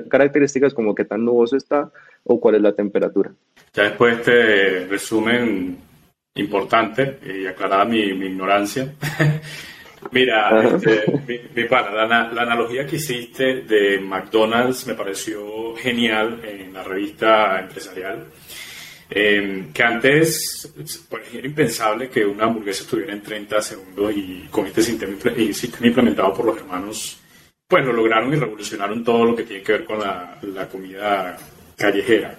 [0.09, 1.91] Características como qué tan nuboso está
[2.23, 3.31] o cuál es la temperatura.
[3.73, 5.77] Ya después este resumen
[6.35, 8.93] importante y aclarada mi ignorancia.
[10.11, 11.03] Mira, este,
[11.55, 18.27] mi, pana, la, analogía que hiciste de McDonald's me pareció genial en la revista empresarial.
[19.11, 20.71] Em, que antes
[21.09, 25.13] pues, era impensable que una hamburguesa estuviera en 30 segundos y con este sistema,
[25.83, 27.19] implementado por los hermanos,
[27.67, 31.37] pues lo lograron y revolucionaron todo lo que tiene que ver con la, comida
[31.75, 32.37] callejera.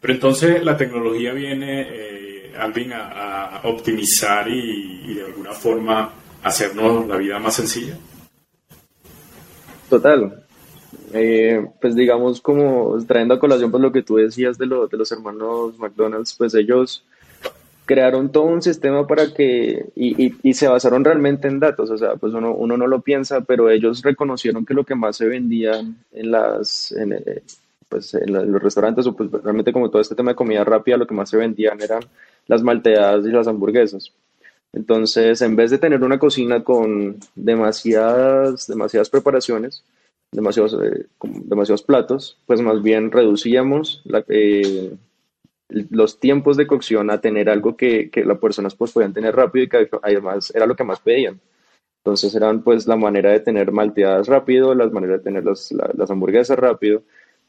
[0.00, 6.12] Pero entonces la tecnología viene, eh, Alvin, a, optimizar y de alguna forma
[6.46, 7.96] hacernos la vida más sencilla.
[9.90, 10.44] Total.
[11.12, 14.96] Eh, pues digamos como trayendo a colación pues, lo que tú decías de, lo, de
[14.96, 17.04] los hermanos McDonald's, pues ellos
[17.84, 22.16] crearon todo un sistema para que, y, y, se basaron realmente en datos, o sea,
[22.16, 25.80] pues uno, uno no lo piensa, pero ellos reconocieron que lo que más se vendía
[26.12, 27.42] en las, en, eh,
[27.88, 31.06] pues en los restaurantes, o pues realmente como todo este tema de comida rápida, lo
[31.06, 32.02] que más se vendían eran
[32.48, 34.12] las malteadas y las hamburguesas.
[34.72, 39.84] Entonces, en vez de tener una cocina con demasiadas, demasiadas preparaciones,
[40.32, 44.94] demasiados, eh, demasiados platos, pues más bien reducíamos eh,
[45.68, 49.64] los tiempos de cocción a tener algo que, que las personas pues podían tener rápido
[49.64, 51.40] y que además era lo que más pedían.
[52.06, 55.74] Entonces eran pues la manera de tener malteadas rápido, las maneras de tener las,
[56.08, 57.02] hamburguesas rápido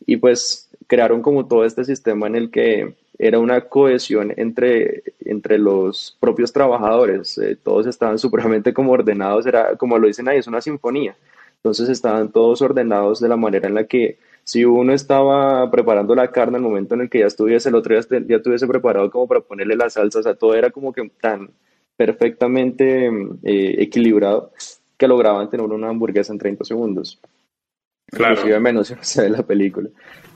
[0.04, 5.58] y pues crearon como todo este sistema en el que era una cohesión entre, entre
[5.58, 10.48] los propios trabajadores, eh, todos estaban supremamente como ordenados, era como lo dicen ahí, es
[10.48, 11.16] una sinfonía,
[11.56, 16.32] entonces estaban todos ordenados de la manera en la que si uno estaba preparando la
[16.32, 19.28] carne al momento en el que ya estuviese, el otro ya, ya estuviese preparado como
[19.28, 21.50] para ponerle la salsa, o sea, todo era como que tan
[21.98, 23.08] perfectamente
[23.44, 24.54] eh, equilibrado
[24.96, 27.20] que lograban tener una hamburguesa en 30 segundos.
[28.08, 28.36] Claro.
[28.36, 29.90] Inclusive menos se ve la película.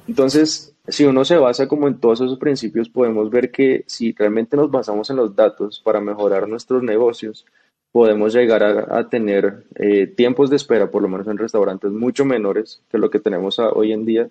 [0.07, 4.57] Entonces, si uno se basa como en todos esos principios, podemos ver que si realmente
[4.57, 7.45] nos basamos en los datos para mejorar nuestros negocios,
[7.91, 12.81] podemos llegar a, tener eh, tiempos de espera, por lo menos en restaurantes, mucho menores
[12.89, 14.29] que lo que tenemos hoy en día.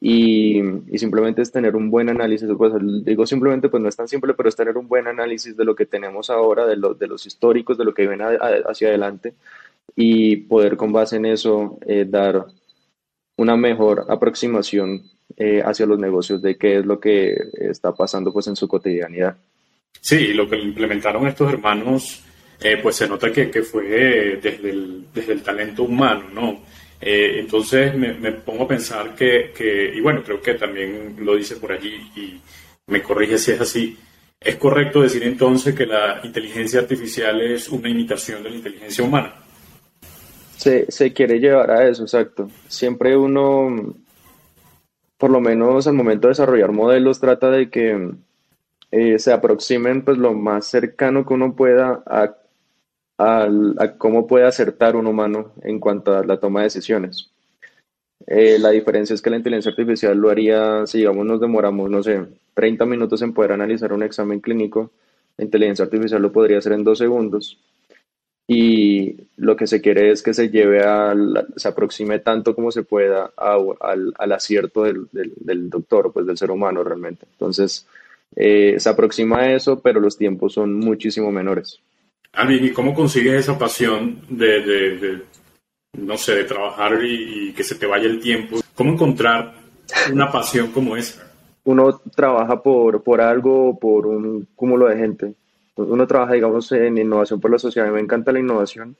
[0.00, 0.60] Y,
[0.96, 2.72] simplemente es tener un buen análisis, pues,
[3.04, 5.74] digo simplemente, pues no es tan simple, pero es tener un buen análisis de lo
[5.74, 8.24] que tenemos ahora, de, de los históricos, de lo que viene
[8.66, 9.34] hacia adelante
[9.96, 12.46] y poder con base en eso eh, dar
[13.36, 15.02] una mejor aproximación
[15.36, 19.36] eh, hacia los negocios de qué es lo que está pasando pues en su cotidianidad.
[20.00, 22.24] Sí, lo que implementaron estos hermanos
[22.60, 26.62] eh, pues se nota que, que fue desde el, desde el, talento humano, ¿no?
[27.00, 31.36] Eh, entonces me, me, pongo a pensar que, que, y bueno, creo que también lo
[31.36, 32.40] dice por allí y
[32.86, 33.98] me corrige si es así,
[34.40, 39.34] ¿es correcto decir entonces que la inteligencia artificial es una imitación de la inteligencia humana?
[40.56, 42.48] Se, se quiere llevar a eso, exacto.
[42.68, 43.94] Siempre uno,
[45.24, 48.10] por lo menos al momento de desarrollar modelos, trata de que
[48.90, 52.36] eh, se aproximen pues lo más cercano que uno pueda a
[53.96, 57.30] cómo puede acertar un humano en cuanto a la toma de decisiones.
[58.26, 62.02] Eh, la diferencia es que la inteligencia artificial lo haría, si digamos nos demoramos, no
[62.02, 64.90] sé, 30 minutos en poder analizar un examen clínico,
[65.38, 67.58] la inteligencia artificial lo podría hacer en dos segundos.
[68.46, 72.82] Y lo que se quiere es que se lleve al, se aproxime tanto como se
[72.82, 77.26] pueda al, al, acierto del, del, doctor, pues del ser humano realmente.
[77.32, 77.86] Entonces,
[78.36, 81.80] eh, se aproxima a eso, pero los tiempos son muchísimo menores.
[82.34, 85.22] Alvin, ¿y cómo consigues esa pasión de,
[85.96, 88.60] no sé, de trabajar y, que se te vaya el tiempo?
[88.74, 89.54] ¿Cómo encontrar
[90.12, 91.30] una pasión como esa?
[91.64, 95.34] Uno trabaja por, por algo, por un cúmulo de gente.
[95.76, 97.88] Uno trabaja, digamos, en innovación por la sociedad.
[97.88, 98.96] A mí me encanta la innovación.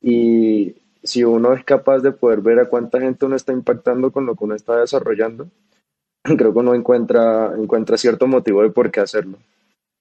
[0.00, 4.26] Y si uno es capaz de poder ver a cuánta gente uno está impactando con
[4.26, 5.48] lo que uno está desarrollando,
[6.22, 9.38] creo que uno encuentra, encuentra cierto motivo de por qué hacerlo.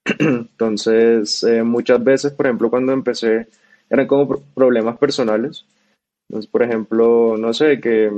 [0.19, 3.47] Entonces, eh, muchas veces, por ejemplo, cuando empecé,
[3.89, 5.65] eran como problemas personales.
[6.29, 8.11] Entonces, por ejemplo, no sé, que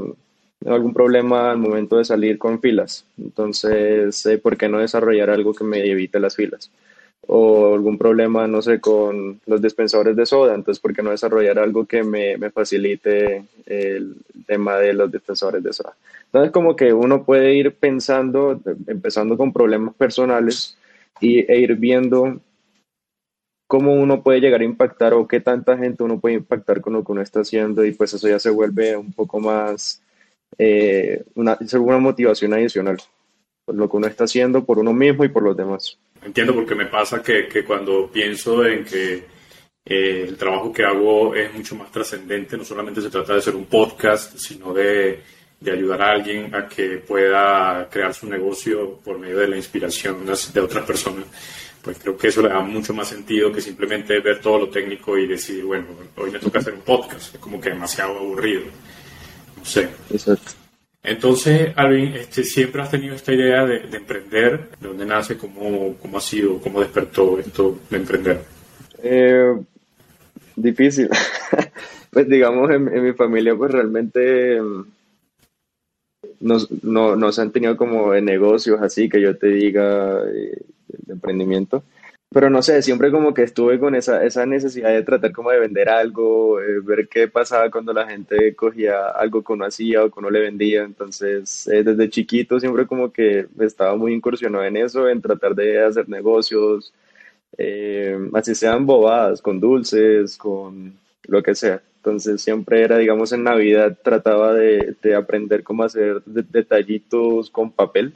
[0.66, 3.06] algún problema al momento de salir con filas.
[3.18, 6.72] Entonces, eh, ¿por qué no desarrollar algo que me evite las filas?
[7.32, 10.56] O algún problema, no sé, con los dispensadores de soda.
[10.56, 14.16] Entonces, ¿por qué no desarrollar algo que me, me facilite el
[14.48, 15.96] tema de los dispensadores de soda?
[16.26, 20.76] Entonces, como que uno puede ir pensando, empezando con problemas personales
[21.22, 22.40] y, e ir viendo
[23.68, 27.04] cómo uno puede llegar a impactar o qué tanta gente uno puede impactar con lo
[27.04, 30.02] que uno está haciendo y pues eso ya se vuelve un poco más
[30.58, 32.98] eh, una, una motivación adicional
[33.70, 36.00] por lo que uno está haciendo por uno mismo y por los demás.
[36.24, 39.26] Entiendo porque me pasa que, que cuando pienso en que
[39.86, 43.56] eh, el trabajo que hago es mucho más trascendente, no solamente se trata de hacer
[43.56, 45.22] un podcast, sino de
[45.60, 50.26] de ayudar a alguien a que pueda crear su negocio por medio de la inspiración
[50.26, 51.26] de otras personas,
[51.82, 55.18] pues creo que eso le da mucho más sentido que simplemente ver todo lo técnico
[55.18, 58.64] y decir, bueno, hoy me toca hacer un podcast, es como que demasiado aburrido.
[59.58, 59.90] No sé.
[60.12, 60.59] Exacto.
[61.02, 65.38] Entonces, Alvin, este, siempre has tenido esta idea de, emprender, ¿de dónde nace?
[65.38, 66.60] ¿Cómo, ¿Cómo ha sido?
[66.60, 68.42] ¿Cómo despertó esto de emprender?
[69.02, 69.56] Eh,
[70.56, 71.10] difícil.
[72.12, 74.60] pues digamos, en, mi familia, pues realmente
[76.42, 81.14] nos, no, nos han tenido como de negocios así que yo te diga eh, de
[81.14, 81.84] emprendimiento.
[82.32, 85.60] Pero no sé, siempre como que estuve con esa, esa necesidad de tratar como de
[85.60, 90.12] vender algo, eh, ver qué pasaba cuando la gente cogía algo que uno hacía o
[90.12, 90.84] que uno le vendía.
[90.84, 95.84] Entonces, eh, desde chiquito siempre como que estaba muy incursionado en eso, en tratar de
[95.84, 96.94] hacer negocios,
[97.58, 100.94] eh, así sean bobadas, con dulces, con
[101.28, 101.82] lo que sea.
[101.98, 108.14] Entonces siempre era, digamos, en Navidad trataba de, aprender cómo hacer detallitos con papel,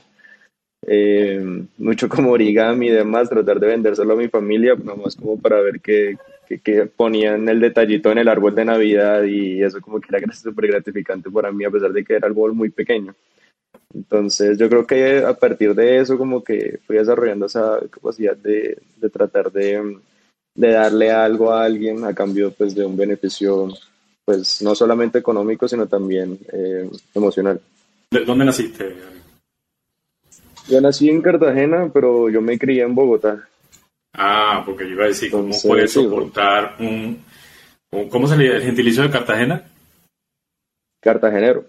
[0.88, 5.62] eh, mucho como origami y demás, tratar de vendérselo a mi familia, nomás como para
[5.62, 6.18] ver qué,
[6.48, 10.68] que, ponían el detallito en el árbol de Navidad y eso como que era súper
[10.68, 13.16] gratificante para mí a pesar de que era árbol muy pequeño.
[13.94, 18.78] Entonces yo creo que a partir de eso como que fui desarrollando esa capacidad de,
[19.12, 19.98] tratar de,
[20.56, 23.70] darle algo a alguien a cambio pues de un beneficio
[24.26, 27.62] pues no solamente económico sino también eh, emocional.
[28.10, 28.96] ¿De dónde naciste?
[30.68, 33.48] Yo nací en Cartagena pero yo me crié en Bogotá.
[34.14, 37.24] Ah, porque yo iba a decir, ¿cómo puede soportar un,
[38.10, 39.64] ¿Cómo se le el gentilicio de Cartagena?
[41.00, 41.66] Cartagenero.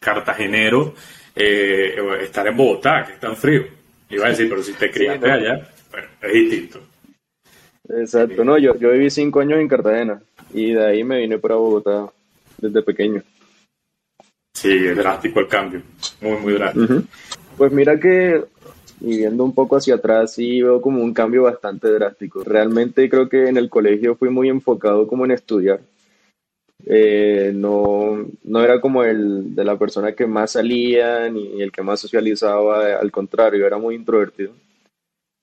[0.00, 0.94] Cartagenero,
[1.36, 3.64] eh, estar en Bogotá, que es tan frío.
[4.10, 6.80] Iba a decir, pero si te criaste allá, bueno, es distinto.
[7.90, 10.20] Exacto, no, yo, yo viví cinco años en Cartagena
[10.52, 12.10] y de ahí me vine para Bogotá
[12.58, 13.22] desde pequeño.
[14.54, 15.82] Sí, es drástico el cambio,
[16.20, 17.02] muy, muy drástico.
[17.58, 18.44] Pues mira que
[19.00, 22.42] y viendo un poco hacia atrás sí veo como un cambio bastante drástico.
[22.44, 25.80] Realmente creo que en el colegio fui muy enfocado como en estudiar.
[26.86, 31.82] Eh, no, no era como el de la persona que más salía ni el que
[31.82, 34.52] más socializaba, al contrario, era muy introvertido.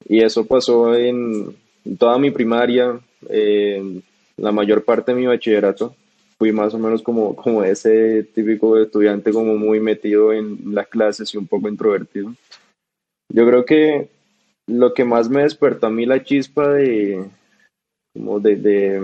[0.08, 1.56] Y eso pasó en
[1.98, 3.00] toda mi primaria,
[4.38, 5.96] la mayor parte de mi bachillerato.
[6.38, 11.34] Fui más o menos como, como ese típico estudiante como muy metido en las clases
[11.34, 12.34] y un poco introvertido.
[13.34, 14.10] Yo creo que
[14.68, 17.26] lo que más me despertó a mí la chispa de,
[18.14, 19.02] como de,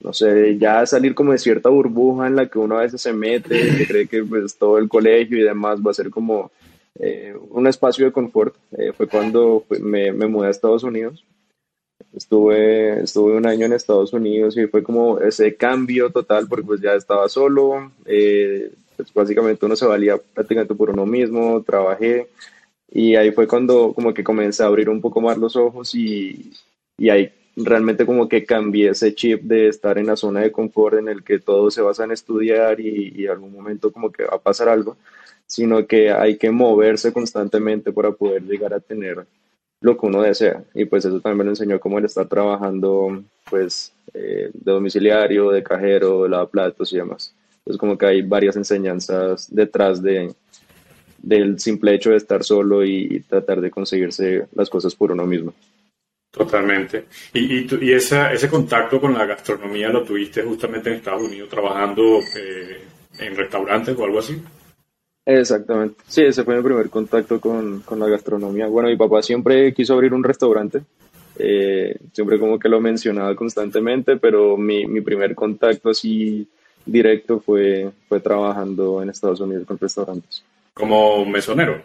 [0.00, 3.12] no sé, ya salir como de cierta burbuja en la que uno a veces se
[3.12, 6.50] mete, que cree que pues todo el colegio y demás va a ser como
[6.98, 8.54] eh, un espacio de confort.
[8.76, 11.24] Eh, fue cuando me, me, mudé a Estados Unidos.
[12.12, 16.80] Estuve, estuve un año en Estados Unidos y fue como ese cambio total porque pues
[16.80, 22.28] ya estaba solo, eh, pues básicamente uno se valía prácticamente por uno mismo, trabajé,
[22.90, 26.52] y ahí fue cuando como que comencé a abrir un poco más los ojos y,
[26.98, 30.98] y ahí realmente como que cambié ese chip de estar en la zona de confort
[30.98, 34.36] en el que todo se basa en estudiar y, y algún momento como que va
[34.36, 34.96] a pasar algo,
[35.46, 39.26] sino que hay que moverse constantemente para poder llegar a tener
[39.80, 40.62] lo que uno desea.
[40.74, 45.50] Y pues eso también me lo enseñó como el estar trabajando pues eh, de domiciliario,
[45.50, 47.34] de cajero, de lavaplatos y demás.
[47.58, 50.34] Entonces como que hay varias enseñanzas detrás de,
[51.18, 55.54] del simple hecho de estar solo y tratar de conseguirse las cosas por uno mismo.
[56.30, 57.06] Totalmente.
[57.34, 62.84] ¿Y, y, ese contacto con la gastronomía lo tuviste justamente en Estados Unidos trabajando eh,
[63.18, 64.40] en restaurantes o algo así?
[65.38, 66.02] Exactamente.
[66.08, 68.66] Sí, ese fue mi primer contacto con, la gastronomía.
[68.66, 70.82] Bueno, mi papá siempre quiso abrir un restaurante.
[71.38, 76.46] Eh, siempre como que lo mencionaba constantemente, pero mi, mi primer contacto así
[76.84, 80.42] directo fue, fue trabajando en Estados Unidos con restaurantes.
[80.74, 81.80] Como mesonero.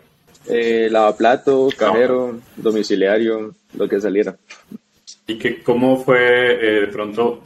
[0.48, 4.36] Eh, lavaplato, cajero, domiciliario, lo que saliera.
[5.28, 7.44] ¿Y que, cómo fue eh, de pronto?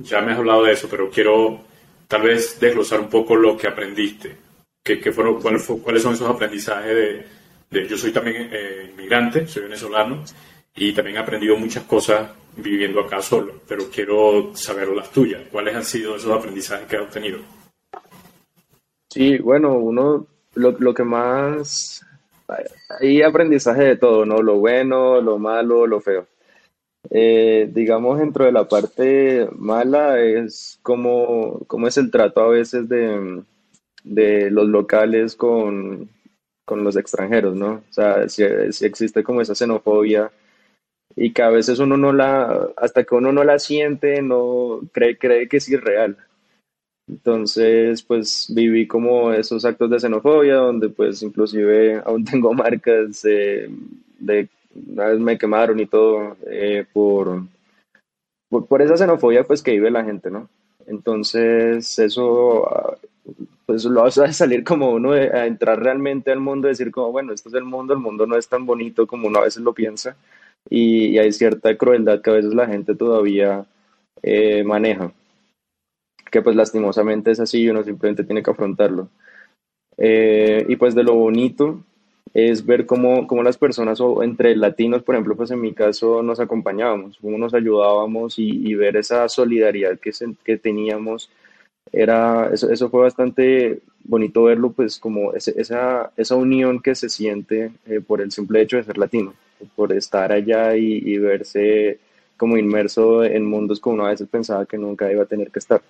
[0.00, 1.60] Ya me has hablado de eso, pero quiero
[2.06, 4.41] tal vez desglosar un poco lo que aprendiste.
[4.82, 7.24] ¿Qué, fueron, ¿Cuáles son esos aprendizajes
[7.70, 10.24] de, yo soy también eh, inmigrante, soy venezolano,
[10.74, 15.42] y también he aprendido muchas cosas viviendo acá solo, pero quiero saber las tuyas.
[15.52, 17.38] ¿Cuáles han sido esos aprendizajes que has obtenido?
[19.08, 22.04] Sí, bueno, uno lo, lo que más...
[23.00, 24.42] Hay aprendizaje de todo, ¿no?
[24.42, 26.26] Lo bueno, lo malo, lo feo.
[27.08, 32.88] Eh, digamos, dentro de la parte mala es como, como es el trato a veces
[32.88, 33.42] de,
[34.04, 36.08] de los locales con,
[36.64, 37.82] con, los extranjeros, ¿no?
[37.88, 40.30] O sea, si, existe como esa xenofobia
[41.16, 45.18] y que a veces uno no la, hasta que uno no la siente, no cree,
[45.18, 46.16] cree que es irreal.
[47.08, 53.70] Entonces, pues viví como esos actos de xenofobia, donde pues inclusive aún tengo marcas de,
[54.86, 57.42] una vez me quemaron y todo eh, por,
[58.48, 60.48] por, esa xenofobia pues que vive la gente, ¿no?
[60.86, 62.96] Entonces, eso ah,
[63.66, 67.48] pues lo hace salir como uno a entrar realmente al mundo, decir como, bueno, esto
[67.48, 70.16] es el mundo, el mundo no es tan bonito como uno a veces lo piensa
[70.68, 73.66] y, hay cierta crueldad que a veces la gente todavía
[74.22, 75.12] eh, maneja
[76.32, 79.08] que pues lastimosamente es así y uno simplemente tiene que afrontarlo.
[79.98, 81.84] Eh, y pues de lo bonito
[82.32, 86.22] es ver cómo, cómo, las personas, o entre latinos, por ejemplo, pues en mi caso
[86.22, 90.10] nos acompañábamos, cómo nos ayudábamos y, ver esa solidaridad que,
[90.42, 91.30] que teníamos.
[91.90, 97.72] Era, eso, eso, fue bastante bonito verlo, pues como esa, esa unión que se siente
[97.86, 99.34] eh, por el simple hecho de ser latino.
[99.76, 101.98] por estar allá y, verse
[102.36, 105.60] como inmerso en mundos como uno a veces pensaba que nunca iba a tener que
[105.60, 105.80] estar.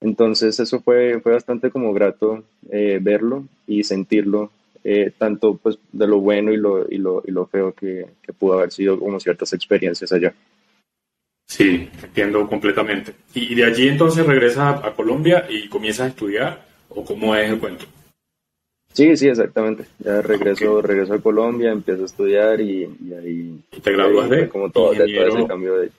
[0.00, 4.50] Entonces eso fue, fue bastante como grato eh, verlo y sentirlo,
[4.84, 8.32] eh, tanto pues de lo bueno y lo, y lo, y lo feo que, que,
[8.32, 10.34] pudo haber sido como ciertas experiencias allá.
[11.48, 13.14] Sí, entiendo completamente.
[13.34, 17.58] ¿Y de allí entonces regresas a, Colombia y comienzas a estudiar o cómo es el
[17.58, 17.86] cuento?
[18.92, 19.84] Sí, sí, exactamente.
[19.98, 22.84] Ya regreso, regreso a Colombia, empiezo a estudiar y,
[23.18, 23.58] ahí...
[23.72, 24.48] ¿Y te gradúas de?
[24.48, 25.90] Como todo, ingeniero, de todo ese cambio de...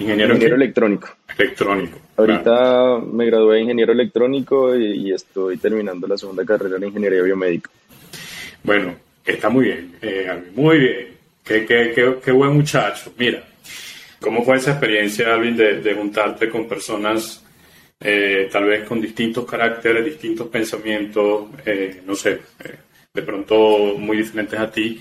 [0.00, 1.08] Ingeniero, electrónico.
[1.38, 1.98] Electrónico.
[2.16, 7.70] Ahorita me gradué de ingeniero electrónico y, estoy terminando la segunda carrera en ingeniería biomédica.
[8.64, 11.06] Bueno, está muy bien, eh, muy bien.
[11.44, 13.12] Qué, qué, qué, qué buen muchacho.
[13.18, 13.44] Mira,
[14.24, 17.44] ¿Cómo fue esa experiencia, Alvin, de, juntarte con personas
[18.00, 22.74] eh, tal vez con distintos caracteres, distintos pensamientos, eh, no sé, eh,
[23.12, 24.98] de pronto muy diferentes a ti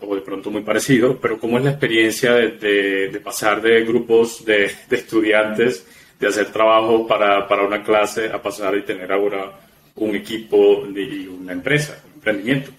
[0.00, 4.64] o de pronto muy parecidos, pero cómo es la experiencia de, pasar de grupos de,
[4.90, 5.86] estudiantes,
[6.18, 9.52] de hacer trabajo para, una clase, a pasar y tener ahora
[9.94, 12.72] un equipo y una empresa, un emprendimiento?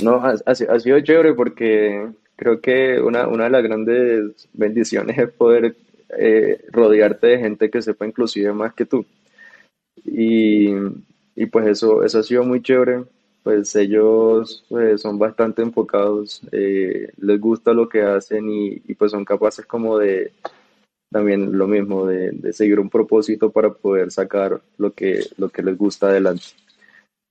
[0.00, 2.08] No, ha sido chévere porque
[2.38, 5.76] creo que una, una de las grandes bendiciones es poder
[6.16, 9.04] eh, rodearte de gente que sepa inclusive más que tú.
[10.04, 10.68] Y,
[11.34, 13.04] y, pues eso, eso ha sido muy chévere.
[13.42, 19.10] Pues ellos pues, son bastante enfocados, eh, les gusta lo que hacen y, y, pues
[19.12, 20.32] son capaces como de
[21.10, 25.62] también lo mismo, de, de seguir un propósito para poder sacar lo que, lo que
[25.62, 26.44] les gusta adelante.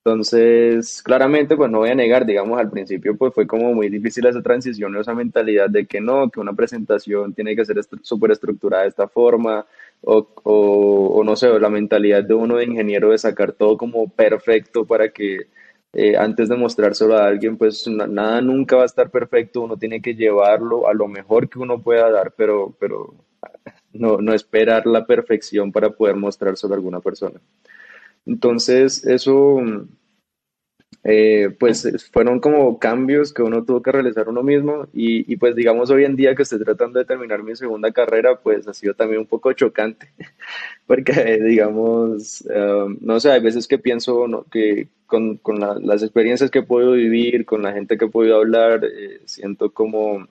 [0.08, 4.26] Entonces, claramente, pues no voy a negar, digamos, al principio pues fue como muy difícil
[4.26, 8.84] esa transición, esa mentalidad de que no, que una presentación tiene que ser súper estructurada
[8.84, 9.66] de esta forma,
[10.02, 14.86] o, o, no sé, la mentalidad de uno de ingeniero de sacar todo como perfecto
[14.86, 15.48] para que
[15.92, 20.02] eh, antes de mostrárselo a alguien, pues nada nunca va a estar perfecto, uno tiene
[20.02, 23.14] que llevarlo a lo mejor que uno pueda dar, pero, pero
[23.92, 27.42] no, no esperar la perfección para poder mostrárselo a alguna persona.
[28.28, 29.62] Entonces, eso,
[31.04, 35.90] eh, pues fueron como cambios que uno tuvo que realizar uno mismo y, pues digamos
[35.90, 39.22] hoy en día que estoy tratando de terminar mi segunda carrera, pues ha sido también
[39.22, 40.12] un poco chocante,
[40.86, 45.40] porque digamos, um, no sé, hay veces que pienso que con,
[45.82, 49.72] las experiencias que he podido vivir, con la gente que he podido hablar, eh, siento
[49.72, 50.28] como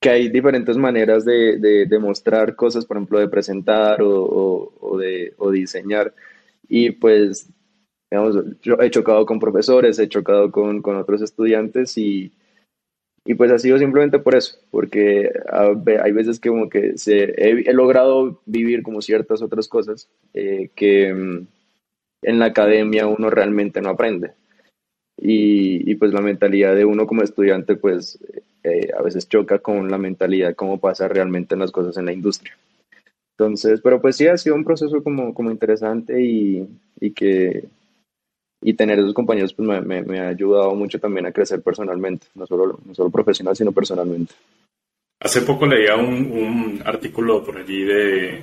[0.00, 5.34] que hay diferentes maneras de, de, mostrar cosas, por ejemplo, de presentar o, o de,
[5.38, 6.14] o diseñar.
[6.68, 7.48] Y pues,
[8.10, 8.36] digamos,
[8.80, 12.32] he chocado con profesores, he chocado con, con otros estudiantes y,
[13.24, 17.72] y, pues ha sido simplemente por eso, porque hay veces que como que se, he,
[17.72, 21.46] logrado vivir como ciertas otras cosas eh, que mm,
[22.22, 24.32] en la academia uno realmente no aprende.
[25.18, 28.18] Y, y, pues la mentalidad de uno como estudiante pues
[28.66, 32.12] eh, a veces choca con la mentalidad cómo pasa realmente en las cosas en la
[32.12, 32.56] industria.
[33.38, 36.66] Entonces, pero pues sí ha sido un proceso como, como interesante y,
[36.98, 37.68] y que
[38.62, 42.46] y tener esos compañeros pues me, me, ha ayudado mucho también a crecer personalmente, no
[42.46, 44.34] solo, no solo profesional, sino personalmente.
[45.20, 48.42] Hace poco leía un, un artículo por allí de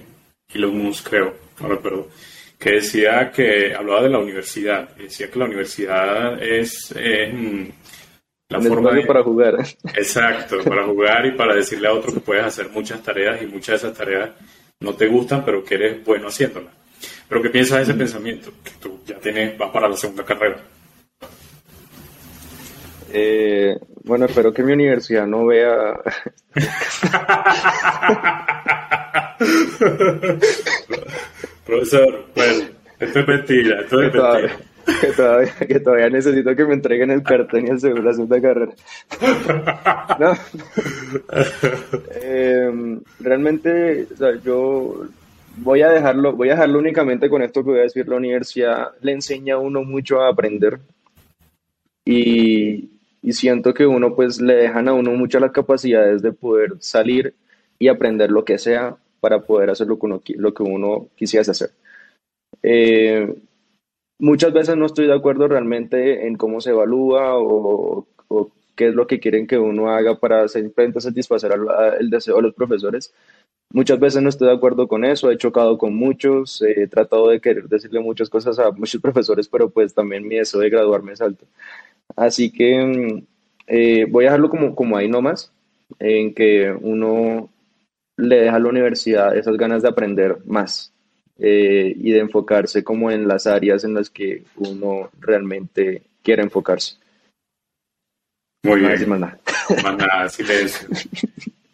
[0.53, 2.07] Elon Musk, creo, ahora pero
[2.59, 6.93] que decía que hablaba de la universidad, decía que la universidad es
[8.47, 9.55] la forma de, para jugar.
[9.95, 13.81] Exacto, para jugar y para decirle a otro que puedes hacer muchas tareas y muchas
[13.81, 14.29] de esas tareas
[14.79, 16.71] no te gustan, pero que eres bueno haciéndola.
[17.27, 18.51] Pero ¿qué piensas de ese pensamiento?
[18.63, 20.57] Que tú ya tienes, vas para la segunda carrera.
[23.11, 25.99] Eh, bueno, espero que mi universidad no vea.
[31.65, 32.65] Profesor, bueno,
[32.99, 34.57] esto es mentira, esto es mentira
[35.01, 38.41] que todavía, que todavía necesito que me entreguen el cartón y el seguro la segunda
[38.41, 38.73] carrera.
[40.19, 40.33] no.
[42.21, 45.05] Em, realmente, o sea, yo
[45.57, 48.07] voy a dejarlo, voy a dejarlo únicamente con esto que voy a decir.
[48.07, 50.79] La universidad le enseña a uno mucho a aprender
[52.05, 52.89] y,
[53.21, 57.33] y siento que uno, pues, le dejan a uno muchas las capacidades de poder salir
[57.79, 61.51] y aprender lo que sea para poder hacer lo que uno, lo que uno quisiese
[61.51, 61.71] hacer.
[62.61, 63.33] Eh,
[64.23, 68.07] muchas veces no estoy de acuerdo realmente en cómo se evalúa o,
[68.75, 71.51] qué es lo que quieren que uno haga para simplemente satisfacer
[71.99, 73.13] el deseo de los profesores.
[73.71, 77.39] Muchas veces no estoy de acuerdo con eso, he chocado con muchos, he tratado de
[77.39, 81.21] querer decirle muchas cosas a muchos profesores, pero pues también mi deseo de graduarme es
[81.21, 81.45] alto.
[82.15, 83.25] Así que mm,
[83.67, 85.51] eh, voy a dejarlo como, como ahí nomás,
[85.99, 87.49] en que uno
[88.17, 90.92] le deja a la universidad esas ganas de aprender más,
[91.39, 96.95] eh, y de enfocarse como en las áreas en las que uno realmente quiere enfocarse.
[98.63, 99.09] Muy bien.
[99.09, 99.39] Más nada.
[99.83, 100.87] Más nada, silencio.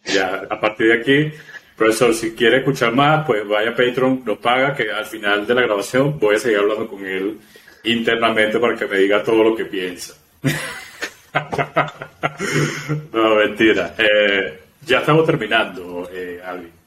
[0.04, 1.32] ya, a partir de aquí,
[1.76, 5.54] profesor, si quiere escuchar más, pues vaya a Patreon, lo paga, que al final de
[5.54, 7.38] la grabación voy a seguir hablando con él
[7.84, 10.14] internamente para que me diga todo lo que piensa.
[13.12, 13.94] no, mentira.
[13.98, 16.79] Eh, ya estamos terminando, eh, Alvin.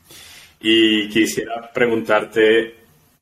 [0.64, 2.74] Y quisiera preguntarte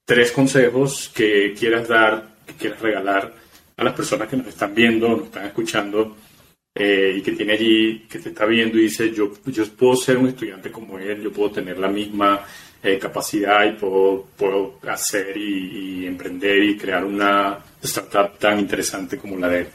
[0.05, 3.33] tres consejos que quieras dar, que quieras regalar
[3.77, 6.15] a las personas que nos están viendo, nos están escuchando
[6.75, 10.17] eh, y que tiene allí, que te está viendo y dice, yo, yo puedo ser
[10.17, 12.45] un estudiante como él, yo puedo tener la misma
[12.83, 19.37] eh, capacidad y puedo, puedo hacer y, emprender y crear una startup tan interesante como
[19.37, 19.67] la de él.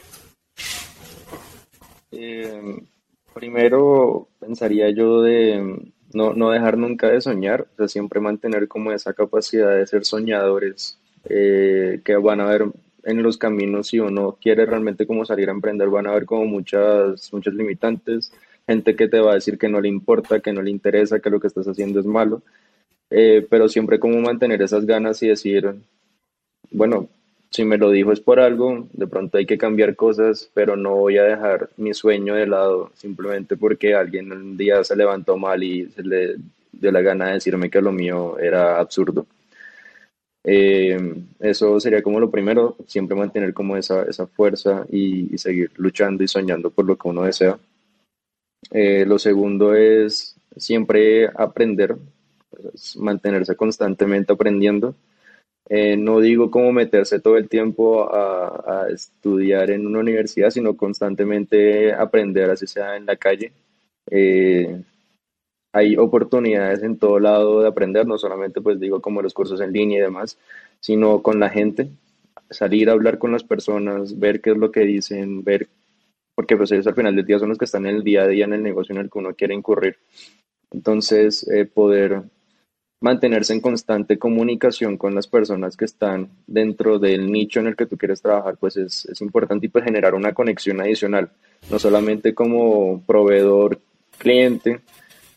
[2.11, 2.61] Eh,
[3.33, 8.91] primero pensaría yo de no, no dejar nunca de soñar, o sea, siempre mantener como
[8.91, 12.67] esa capacidad de ser soñadores que van a ver
[13.07, 16.45] en los caminos, si uno quiere realmente como salir a emprender, van a haber como
[16.45, 18.33] muchas, muchas limitantes,
[18.67, 21.29] gente que te va a decir que no le importa, que no le interesa, que
[21.29, 22.41] lo que estás haciendo es malo,
[23.09, 25.73] eh, pero siempre como mantener esas ganas y decir,
[26.69, 27.07] bueno,
[27.49, 30.95] si me lo dijo es por algo, de pronto hay que cambiar cosas, pero no
[30.95, 35.63] voy a dejar mi sueño de lado simplemente porque alguien un día se levantó mal
[35.63, 36.35] y se le
[36.71, 39.25] dio la gana de decirme que lo mío era absurdo.
[40.49, 40.97] Eh,
[41.39, 46.27] eso sería como lo primero, siempre mantener como esa, esa fuerza y, seguir luchando y
[46.27, 47.59] soñando por lo que uno desea.
[48.71, 51.97] Eh, lo segundo es siempre aprender,
[52.95, 54.95] mantenerse constantemente aprendiendo.
[55.69, 61.93] Eh, no digo como meterse todo el tiempo a, estudiar en una universidad, sino constantemente
[61.93, 63.51] aprender, así sea en la calle
[65.77, 69.71] hay oportunidades en todo lado de aprender, no solamente pues digo como los cursos en
[69.71, 70.37] línea y demás,
[70.79, 71.89] sino con la gente,
[72.49, 75.67] salir a hablar con las personas, ver qué es lo que dicen, ver,
[76.35, 78.27] porque pues ellos al final del día son los que están en el día a
[78.27, 79.97] día en el negocio en el que uno quiere incurrir.
[80.71, 82.23] Entonces, eh, poder
[82.99, 87.85] mantenerse en constante comunicación con las personas que están dentro del nicho en el que
[87.85, 91.29] tú quieres trabajar, pues es, es importante y pues generar una conexión adicional,
[91.69, 93.79] no solamente como proveedor
[94.17, 94.81] cliente,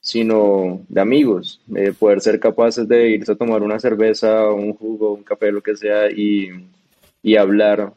[0.01, 1.61] sino de amigos,
[1.99, 5.77] poder ser capaces de irse a tomar una cerveza, un jugo, un café, lo que
[5.77, 6.49] sea, y,
[7.37, 7.93] hablar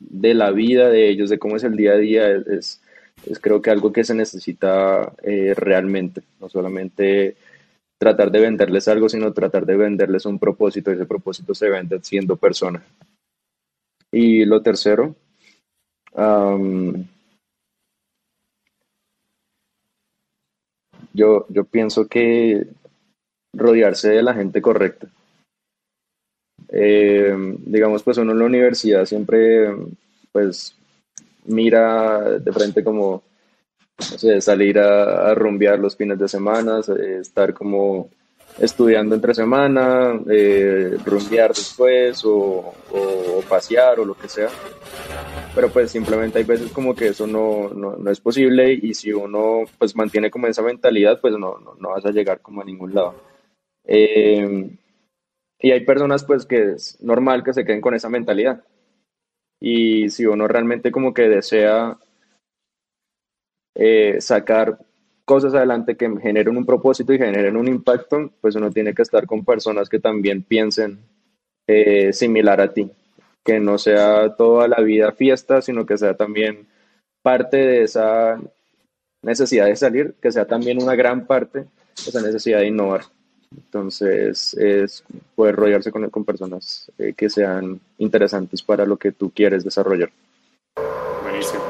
[0.00, 2.82] de la vida de ellos, de cómo es el día a día, es,
[3.26, 7.36] es creo que algo que se necesita eh, realmente, no solamente
[8.00, 12.36] tratar de venderles algo, sino tratar de venderles un propósito, ese propósito se vende siendo
[12.36, 12.82] persona.
[14.10, 15.14] Y lo tercero,
[21.12, 22.66] yo, yo pienso que
[23.54, 25.06] rodearse de la gente correcta.
[26.70, 27.36] Eh,
[27.66, 29.74] digamos, pues uno en la universidad siempre,
[30.32, 30.74] pues,
[31.44, 33.22] mira de frente como,
[34.10, 36.80] no sé, salir a, rumbear los fines de semana,
[37.20, 38.08] estar como
[38.58, 44.48] estudiando entre semana, eh, rumbear después o, o, pasear o lo que sea
[45.54, 49.12] pero pues simplemente hay veces como que eso no, no, no, es posible y si
[49.12, 52.94] uno pues mantiene como esa mentalidad pues no, no, vas a llegar como a ningún
[52.94, 53.14] lado.
[53.84, 54.70] Eh,
[55.58, 58.62] y hay personas pues que es normal que se queden con esa mentalidad.
[59.60, 61.98] Y si uno realmente como que desea
[63.74, 64.78] eh, sacar
[65.24, 69.26] cosas adelante que generen un propósito y generen un impacto, pues uno tiene que estar
[69.26, 70.98] con personas que también piensen
[71.66, 72.90] eh, similar a ti
[73.44, 76.66] que no sea toda la vida fiesta, sino que sea también
[77.22, 78.40] parte de esa
[79.22, 83.02] necesidad de salir, que sea también una gran parte de esa necesidad de innovar.
[83.54, 85.02] Entonces, es
[85.34, 90.10] poder rodearse con, personas eh, que sean interesantes para lo que tú quieres desarrollar.
[91.22, 91.69] Buenísimo.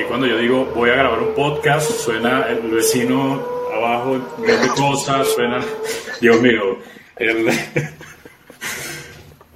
[0.00, 5.30] Aquí cuando yo digo voy a grabar un podcast, suena el vecino abajo, viendo cosas,
[5.34, 5.62] suena,
[6.22, 6.78] Dios mío,
[7.16, 7.46] el,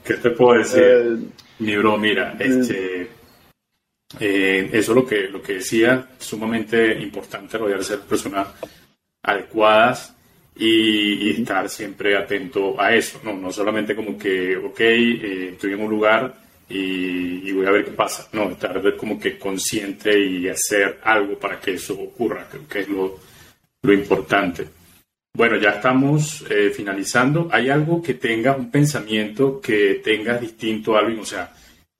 [0.04, 0.82] ¿Qué te puedo decir?
[0.82, 1.16] Eh,
[1.60, 3.08] Mi bro, mira, eh, este,
[4.20, 8.48] eh, eso es lo que, lo que decía, sumamente importante rodearse de personas
[9.22, 10.14] adecuadas
[10.56, 15.88] y, estar siempre atento a eso, no, no solamente como que, ok, estoy en un
[15.88, 21.38] lugar y, voy a ver qué pasa, no, estar como que consciente y hacer algo
[21.38, 23.18] para que eso ocurra, creo que es lo,
[23.82, 24.66] lo importante.
[25.36, 27.48] Bueno, ya estamos eh, finalizando.
[27.50, 31.22] ¿Hay algo que tenga un pensamiento que tenga distinto a algo?
[31.22, 31.52] O sea,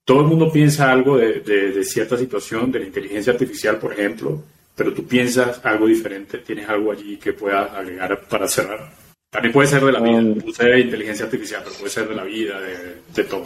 [0.05, 4.41] todo el mundo piensa algo de, cierta situación, de la inteligencia artificial, por ejemplo,
[4.77, 6.39] pero tú piensas algo diferente.
[6.39, 8.93] ¿Tienes algo allí que puedas agregar para cerrar?
[9.31, 12.15] También puede ser de la vida, no puede de inteligencia artificial, pero puede ser de
[12.15, 13.45] la vida, de, todo.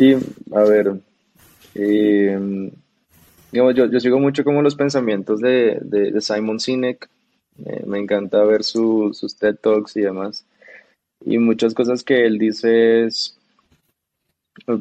[0.00, 0.16] Sí,
[0.52, 0.98] a ver.
[1.74, 2.72] Eh,
[3.52, 7.06] yo, yo sigo mucho como los pensamientos de, de, Simon Sinek.
[7.66, 10.46] Eh, me encanta ver sus TED Talks y demás.
[11.22, 13.36] Y muchas cosas que él dice es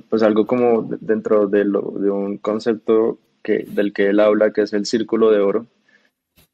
[0.10, 4.62] pues algo como dentro de, lo, de un concepto que, del que él habla, que
[4.62, 5.66] es el círculo de oro,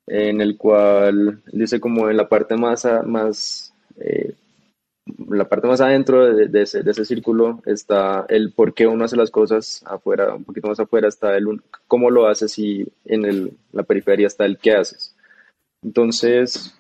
[0.07, 4.34] en el cual dice como en la parte más, más eh,
[5.06, 9.84] la parte más adentro de, ese, círculo está el por qué uno hace las cosas,
[9.86, 14.45] afuera, un poquito más afuera está el cómo lo haces y en la periferia está
[14.45, 15.16] el qué haces.
[15.84, 16.76] Entonces,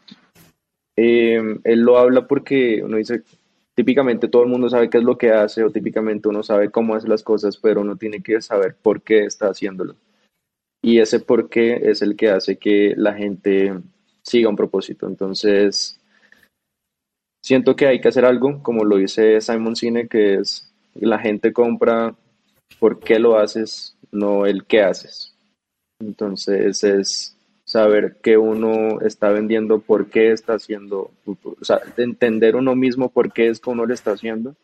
[0.95, 3.21] eh, él lo habla porque uno dice,
[3.75, 6.95] típicamente todo el mundo sabe qué es lo que hace o típicamente uno sabe cómo
[6.95, 9.95] hace las cosas, pero uno tiene que saber por qué está haciéndolo.
[10.81, 13.73] Y ese por qué es el que hace que la gente
[14.23, 15.07] siga un propósito.
[15.07, 15.99] Entonces,
[17.45, 21.53] siento que hay que hacer algo, como lo dice Simon Cine, que es la gente
[21.53, 22.15] compra
[22.79, 25.35] por qué lo haces, no el qué haces.
[25.99, 32.75] Entonces es saber qué uno está vendiendo, por qué está haciendo, o sea, entender uno
[32.75, 34.55] mismo por qué es que uno lo está haciendo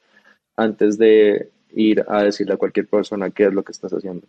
[0.58, 4.26] antes de ir a decirle a cualquier persona qué es lo que estás haciendo.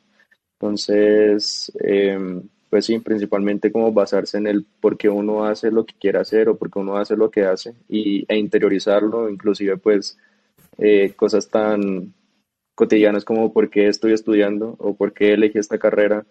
[0.61, 2.43] Entonces, eh,
[2.73, 6.49] pues sí, principalmente como basarse en el por qué uno hace lo que quiere hacer
[6.49, 10.17] o por qué uno hace lo que hace y, e interiorizarlo, inclusive pues
[10.79, 12.15] eh, cosas tan
[12.75, 16.25] cotidianas como por qué estoy estudiando o por qué elegí esta carrera,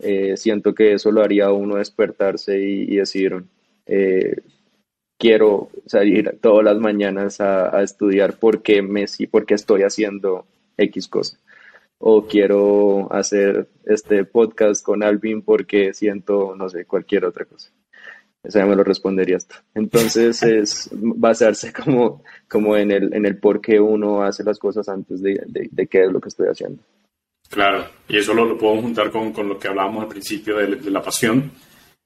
[0.00, 3.44] eh, siento que eso lo haría uno despertarse y, decir,
[3.86, 4.38] eh,
[5.16, 10.46] quiero salir todas las mañanas a, estudiar porque me sí, porque estoy haciendo
[10.78, 11.38] X cosa
[11.98, 17.70] o quiero hacer este podcast con Alvin porque siento, no sé, cualquier otra cosa.
[18.42, 19.56] Esa ya me lo respondería esto.
[19.74, 24.88] Entonces es basarse como, como en, el, en el por qué uno hace las cosas
[24.88, 26.82] antes de, de, qué es lo que estoy haciendo.
[27.48, 30.76] Claro, y eso lo, lo puedo juntar con, con, lo que hablábamos al principio de,
[30.76, 31.50] de la pasión.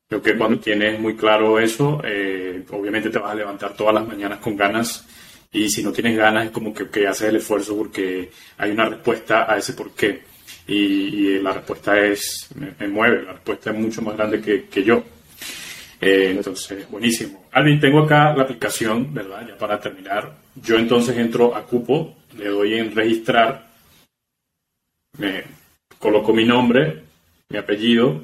[0.06, 4.06] Creo que cuando tienes muy claro eso, eh, obviamente te vas a levantar todas las
[4.06, 5.06] mañanas con ganas
[5.52, 8.88] y si no tienes ganas es como que, que haces el esfuerzo porque hay una
[8.88, 10.22] respuesta a ese por qué.
[10.68, 15.02] Y, la respuesta es, me, mueve, la respuesta es mucho más grande que, que yo.
[16.00, 17.46] Eh, entonces, buenísimo.
[17.52, 19.46] Alvin, tengo acá la aplicación, ¿verdad?
[19.48, 20.32] Ya para terminar.
[20.54, 23.68] Yo entonces entro a Cupo, le doy en registrar,
[25.18, 25.42] me
[25.98, 27.02] coloco mi nombre,
[27.48, 28.22] mi apellido,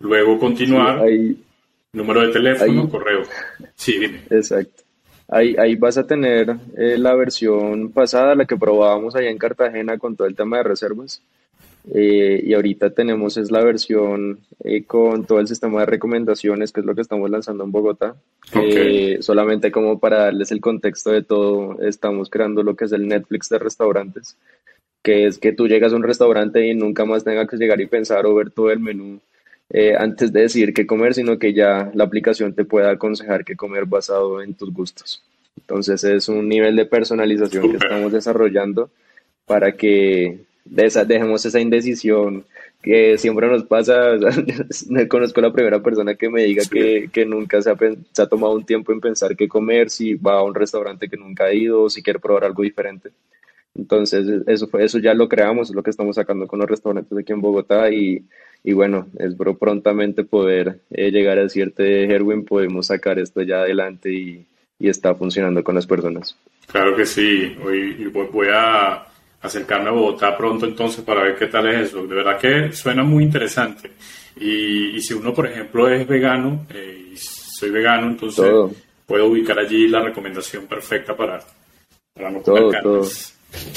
[0.00, 1.02] luego continuar,
[1.92, 3.22] número de teléfono, correo.
[3.74, 4.22] Sí, dime.
[4.30, 4.87] Exacto.
[5.30, 9.98] Ahí, ahí vas a tener eh, la versión pasada, la que probábamos allá en Cartagena
[9.98, 11.22] con todo el tema de reservas.
[11.94, 16.80] Eh, y ahorita tenemos es la versión eh, con todo el sistema de recomendaciones, que
[16.80, 18.16] es lo que estamos lanzando en Bogotá.
[19.20, 23.50] solamente como para darles el contexto de todo, estamos creando lo que es el Netflix
[23.50, 24.36] de restaurantes,
[25.02, 27.86] que es que tú llegas a un restaurante y nunca más tengas que llegar y
[27.86, 29.20] pensar o ver todo el menú
[29.70, 33.56] eh, antes de decidir qué comer, sino que ya la aplicación te pueda aconsejar qué
[33.56, 35.22] comer basado en tus gustos.
[35.56, 38.90] Entonces es un nivel de personalización que estamos desarrollando
[39.44, 42.44] para que dejemos esa indecisión
[42.82, 44.16] que siempre nos pasa.
[44.88, 48.22] no conozco a la primera persona que me diga que, que, nunca se ha, se
[48.22, 51.44] ha, tomado un tiempo en pensar qué comer, si va a un restaurante que nunca
[51.44, 53.10] ha ido o si quiere probar algo diferente.
[53.74, 57.32] Entonces, eso, eso ya lo creamos, es lo que estamos sacando con los restaurantes aquí
[57.32, 58.24] en Bogotá y,
[58.64, 64.12] y bueno, espero prontamente poder eh, llegar a cierto Herwin, podemos sacar esto ya adelante
[64.12, 64.46] y,
[64.78, 66.36] y, está funcionando con las personas.
[66.66, 69.06] Claro que sí, hoy voy a
[69.40, 72.06] acercarme a Bogotá pronto entonces para ver qué tal es eso.
[72.06, 73.92] De verdad que suena muy interesante.
[74.40, 78.44] Y, y si uno, por ejemplo, es vegano, eh, y soy vegano, entonces
[79.06, 81.40] puedo ubicar allí la recomendación perfecta para,
[82.14, 83.08] para no comer todo, todo.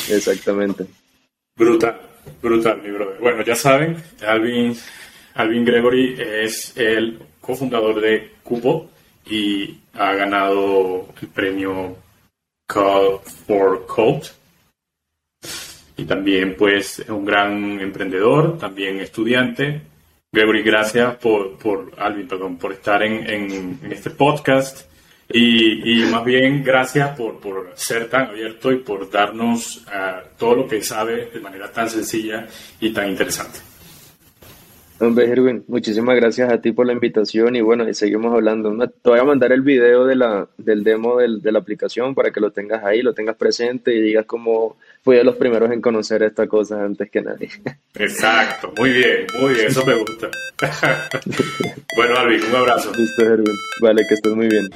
[0.10, 0.86] Exactamente.
[1.56, 2.00] Brutal,
[2.42, 3.20] brutal, mi brother.
[3.20, 4.76] Bueno, ya saben, Alvin,
[5.36, 8.90] Alvin Gregory es el cofundador de Cupo
[9.26, 11.96] y ha ganado el premio
[12.68, 14.28] Call for Code.
[15.98, 19.82] Y también, pues, es un gran emprendedor, también estudiante.
[20.32, 24.91] Gregory, gracias por, por Alvin, perdón, por estar en, en este podcast.
[25.34, 30.68] Y, más bien, gracias por, por, ser tan abierto y por darnos uh, todo lo
[30.68, 32.48] que sabe de manera tan sencilla
[32.80, 33.71] y tan interesante.
[35.02, 38.72] Hombre, Erwin, muchísimas gracias a ti por la invitación y bueno, y seguimos hablando.
[38.88, 42.32] Te voy a mandar el video de la, del demo del, de la aplicación para
[42.32, 45.82] que lo tengas ahí, lo tengas presente y digas cómo fui de los primeros en
[45.82, 47.50] conocer esta cosa antes que nadie.
[47.96, 50.30] Exacto, muy bien, muy bien, eso me gusta.
[51.96, 52.92] bueno, Alvin, un abrazo.
[52.96, 53.56] Listo, Erwin.
[53.82, 54.70] Vale, que estés muy bien.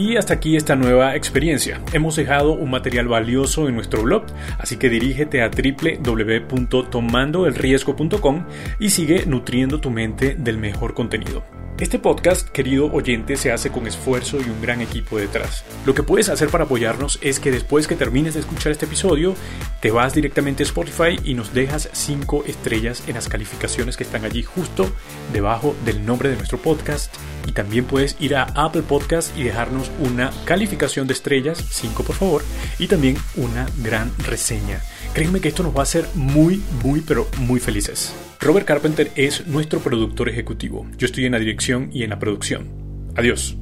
[0.00, 1.82] Y hasta aquí esta nueva experiencia.
[1.92, 4.24] Hemos dejado un material valioso en nuestro blog,
[4.58, 8.46] así que dirígete a www.tomandoelriesgo.com
[8.78, 11.44] y sigue nutriendo tu mente del mejor contenido.
[11.80, 15.64] Este podcast, querido oyente, se hace con esfuerzo y un gran equipo detrás.
[15.86, 19.34] Lo que puedes hacer para apoyarnos es que después que termines de escuchar este episodio,
[19.80, 24.26] te vas directamente a Spotify y nos dejas 5 estrellas en las calificaciones que están
[24.26, 24.92] allí justo
[25.32, 27.14] debajo del nombre de nuestro podcast.
[27.46, 32.14] Y también puedes ir a Apple Podcast y dejarnos una calificación de estrellas, 5 por
[32.14, 32.42] favor,
[32.78, 34.82] y también una gran reseña.
[35.14, 38.12] Créeme que esto nos va a hacer muy, muy, pero muy felices.
[38.40, 40.86] Robert Carpenter es nuestro productor ejecutivo.
[40.96, 43.10] Yo estoy en la dirección y en la producción.
[43.14, 43.58] Adiós.